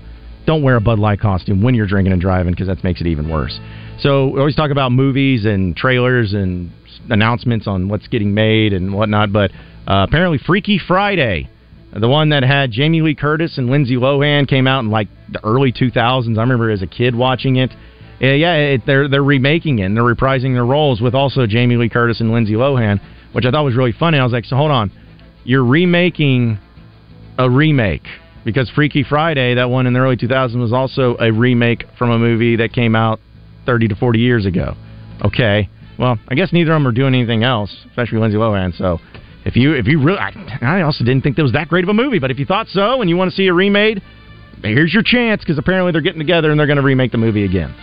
[0.45, 3.07] don't wear a Bud Light costume when you're drinking and driving because that makes it
[3.07, 3.59] even worse.
[3.99, 6.71] So we always talk about movies and trailers and
[7.09, 9.31] announcements on what's getting made and whatnot.
[9.31, 9.51] But
[9.87, 11.49] uh, apparently, Freaky Friday,
[11.93, 15.43] the one that had Jamie Lee Curtis and Lindsay Lohan, came out in like the
[15.45, 16.37] early 2000s.
[16.37, 17.71] I remember as a kid watching it.
[18.21, 21.75] Uh, yeah, it, they're they're remaking it and they're reprising their roles with also Jamie
[21.75, 22.99] Lee Curtis and Lindsay Lohan,
[23.33, 24.19] which I thought was really funny.
[24.19, 24.91] I was like, so hold on,
[25.43, 26.59] you're remaking
[27.39, 28.05] a remake
[28.45, 32.19] because Freaky Friday, that one in the early 2000s, was also a remake from a
[32.19, 33.19] movie that came out
[33.65, 34.75] 30 to 40 years ago.
[35.23, 38.75] Okay, well, I guess neither of them are doing anything else, especially Lindsay Lohan.
[38.77, 38.99] So
[39.45, 41.89] if you if you really, I, I also didn't think that was that great of
[41.89, 44.01] a movie, but if you thought so and you want to see it remade,
[44.61, 47.45] here's your chance because apparently they're getting together and they're going to remake the movie
[47.45, 47.73] again.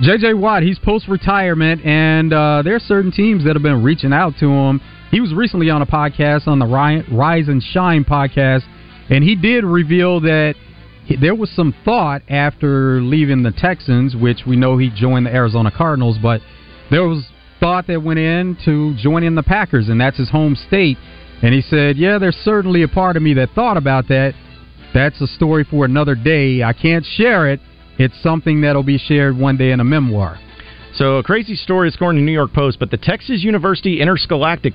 [0.00, 0.34] J.J.
[0.34, 4.32] Watt, he's post retirement, and uh, there are certain teams that have been reaching out
[4.38, 4.80] to him.
[5.10, 8.62] He was recently on a podcast on the Rise and Shine podcast,
[9.10, 10.54] and he did reveal that
[11.20, 15.72] there was some thought after leaving the Texans, which we know he joined the Arizona
[15.76, 16.42] Cardinals, but
[16.92, 17.26] there was
[17.58, 20.96] thought that went in into joining the Packers, and that's his home state.
[21.42, 24.34] And he said, Yeah, there's certainly a part of me that thought about that.
[24.94, 26.62] That's a story for another day.
[26.62, 27.60] I can't share it.
[27.98, 30.38] It's something that'll be shared one day in a memoir.
[30.94, 34.72] So a crazy story is according to New York Post, but the Texas University Interscholastic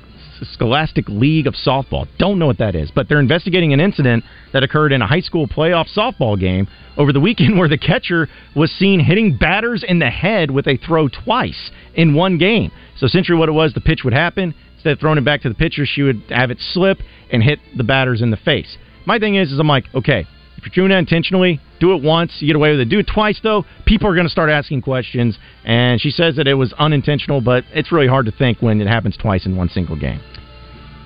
[0.52, 4.62] Scholastic League of Softball don't know what that is, but they're investigating an incident that
[4.62, 6.68] occurred in a high school playoff softball game
[6.98, 10.76] over the weekend where the catcher was seen hitting batters in the head with a
[10.78, 12.72] throw twice in one game.
[12.98, 15.50] So essentially what it was, the pitch would happen, instead of throwing it back to
[15.50, 17.00] the pitcher, she would have it slip
[17.32, 18.78] and hit the batters in the face.
[19.06, 20.26] My thing is, is I'm like, okay,
[20.64, 22.90] if you're doing intentionally, do it once, you get away with it.
[22.90, 25.38] Do it twice, though, people are going to start asking questions.
[25.66, 28.88] And she says that it was unintentional, but it's really hard to think when it
[28.88, 30.22] happens twice in one single game.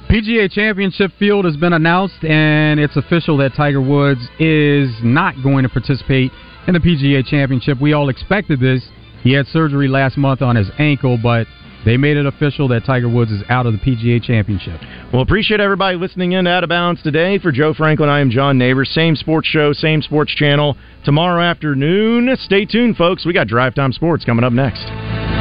[0.10, 5.64] PGA Championship field has been announced, and it's official that Tiger Woods is not going
[5.64, 6.32] to participate
[6.68, 7.82] in the PGA Championship.
[7.82, 8.88] We all expected this.
[9.24, 11.48] He had surgery last month on his ankle, but
[11.88, 14.82] they made it official that Tiger Woods is out of the PGA Championship.
[15.14, 17.40] Well, appreciate everybody listening in to Out of Bounds today.
[17.40, 18.90] For Joe Franklin, I am John Neighbors.
[18.94, 20.76] Same sports show, same sports channel.
[21.06, 23.26] Tomorrow afternoon, stay tuned, folks.
[23.26, 25.37] We got Drive Time Sports coming up next.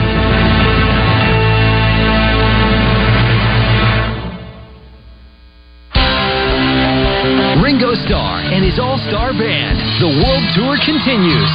[8.06, 9.82] Starr and his all star band.
[9.98, 11.50] The world tour continues.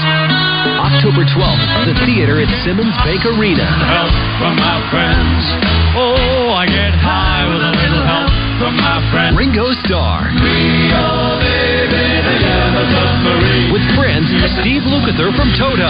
[0.83, 3.63] October 12th, the theater at Simmons Bank Arena.
[3.63, 5.47] Help from my friends.
[5.95, 9.39] Oh, I get high with a little help from my friends.
[9.39, 10.27] Ringo Starr.
[10.43, 13.71] We all live in a submarine.
[13.71, 14.27] With friends
[14.59, 15.87] Steve Lukather from Toto.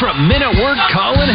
[0.00, 1.28] From Men at Work, Colin